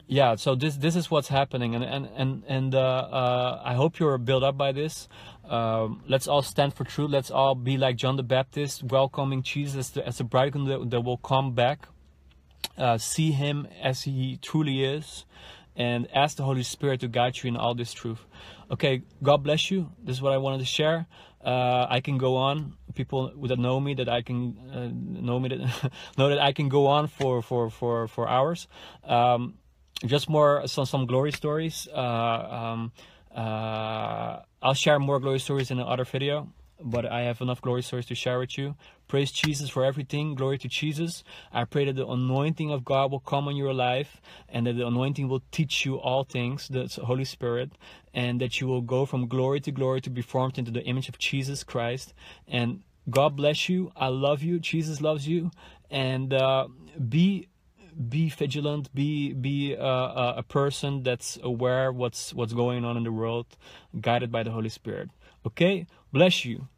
yeah 0.06 0.36
so 0.36 0.54
this 0.54 0.76
this 0.76 0.94
is 0.94 1.10
what's 1.10 1.28
happening 1.28 1.74
and 1.74 1.84
and 1.84 2.08
and, 2.16 2.44
and 2.46 2.74
uh, 2.74 2.78
uh, 2.78 3.62
i 3.64 3.74
hope 3.74 3.98
you're 3.98 4.18
built 4.18 4.42
up 4.42 4.56
by 4.56 4.72
this. 4.72 5.08
Um, 5.48 6.02
let's 6.08 6.26
all 6.26 6.42
stand 6.42 6.74
for 6.74 6.82
truth. 6.82 7.08
Let's 7.10 7.30
all 7.30 7.54
be 7.54 7.76
like 7.76 7.96
john 7.96 8.16
the 8.16 8.22
baptist 8.22 8.82
welcoming 8.82 9.42
jesus 9.42 9.96
as 9.96 10.18
the, 10.18 10.24
bridegroom 10.24 10.66
that, 10.66 10.90
that 10.90 11.00
will 11.02 11.18
come 11.18 11.52
back 11.52 11.88
uh, 12.78 12.98
see 12.98 13.32
him 13.32 13.66
as 13.82 14.02
he 14.02 14.38
truly 14.42 14.84
is 14.84 15.24
and 15.76 16.08
ask 16.14 16.36
the 16.36 16.42
holy 16.42 16.62
spirit 16.62 17.00
to 17.00 17.08
guide 17.08 17.42
you 17.42 17.48
in 17.48 17.56
all 17.56 17.74
this 17.74 17.92
truth. 17.92 18.24
Okay 18.70 19.02
god 19.22 19.38
bless 19.38 19.70
you. 19.70 19.90
This 20.02 20.16
is 20.16 20.22
what 20.22 20.32
i 20.32 20.38
wanted 20.38 20.58
to 20.58 20.64
share. 20.64 21.06
Uh, 21.44 21.86
I 21.88 22.00
can 22.00 22.18
go 22.18 22.36
on. 22.36 22.74
People 22.94 23.30
that 23.46 23.58
know 23.58 23.78
me 23.78 23.94
that 23.94 24.08
I 24.08 24.22
can 24.22 24.56
uh, 24.72 24.88
know 25.22 25.38
me 25.38 25.50
that 25.50 25.92
know 26.18 26.28
that 26.28 26.40
I 26.40 26.52
can 26.52 26.68
go 26.68 26.86
on 26.86 27.06
for 27.06 27.42
for 27.42 27.70
for 27.70 28.08
for 28.08 28.28
hours. 28.28 28.66
Um, 29.04 29.54
just 30.04 30.28
more 30.28 30.66
some 30.66 30.86
some 30.86 31.06
glory 31.06 31.32
stories. 31.32 31.88
Uh, 31.92 31.98
um, 31.98 32.92
uh, 33.34 34.40
I'll 34.62 34.74
share 34.74 34.98
more 34.98 35.20
glory 35.20 35.38
stories 35.38 35.70
in 35.70 35.78
another 35.78 36.04
video, 36.04 36.48
but 36.80 37.06
I 37.06 37.22
have 37.22 37.40
enough 37.40 37.60
glory 37.60 37.82
stories 37.82 38.06
to 38.06 38.14
share 38.14 38.38
with 38.38 38.58
you. 38.58 38.74
Praise 39.08 39.30
Jesus 39.30 39.70
for 39.70 39.84
everything. 39.84 40.34
Glory 40.34 40.58
to 40.58 40.68
Jesus. 40.68 41.22
I 41.52 41.64
pray 41.64 41.84
that 41.84 41.94
the 41.94 42.06
anointing 42.06 42.72
of 42.72 42.84
God 42.84 43.12
will 43.12 43.20
come 43.20 43.46
on 43.46 43.54
your 43.54 43.72
life 43.72 44.20
and 44.48 44.66
that 44.66 44.72
the 44.74 44.86
anointing 44.86 45.28
will 45.28 45.42
teach 45.52 45.86
you 45.86 45.96
all 45.96 46.24
things, 46.24 46.68
the 46.68 46.88
Holy 47.04 47.24
Spirit, 47.24 47.72
and 48.12 48.40
that 48.40 48.60
you 48.60 48.66
will 48.66 48.80
go 48.80 49.06
from 49.06 49.28
glory 49.28 49.60
to 49.60 49.70
glory 49.70 50.00
to 50.00 50.10
be 50.10 50.22
formed 50.22 50.58
into 50.58 50.70
the 50.70 50.82
image 50.82 51.08
of 51.08 51.18
Jesus 51.18 51.62
Christ. 51.62 52.14
And 52.48 52.82
God 53.08 53.36
bless 53.36 53.68
you. 53.68 53.92
I 53.94 54.08
love 54.08 54.42
you. 54.42 54.58
Jesus 54.58 55.00
loves 55.00 55.28
you. 55.28 55.52
And 55.88 56.34
uh, 56.34 56.66
be 57.08 57.48
be 57.96 58.28
vigilant 58.28 58.94
be 58.94 59.32
be 59.32 59.74
uh, 59.74 60.34
a 60.36 60.42
person 60.42 61.02
that's 61.02 61.38
aware 61.42 61.90
what's 61.90 62.34
what's 62.34 62.52
going 62.52 62.84
on 62.84 62.96
in 62.96 63.04
the 63.04 63.12
world 63.12 63.46
guided 64.00 64.30
by 64.30 64.42
the 64.42 64.50
holy 64.50 64.68
spirit. 64.68 65.10
Okay? 65.46 65.86
Bless 66.12 66.44
you 66.44 66.68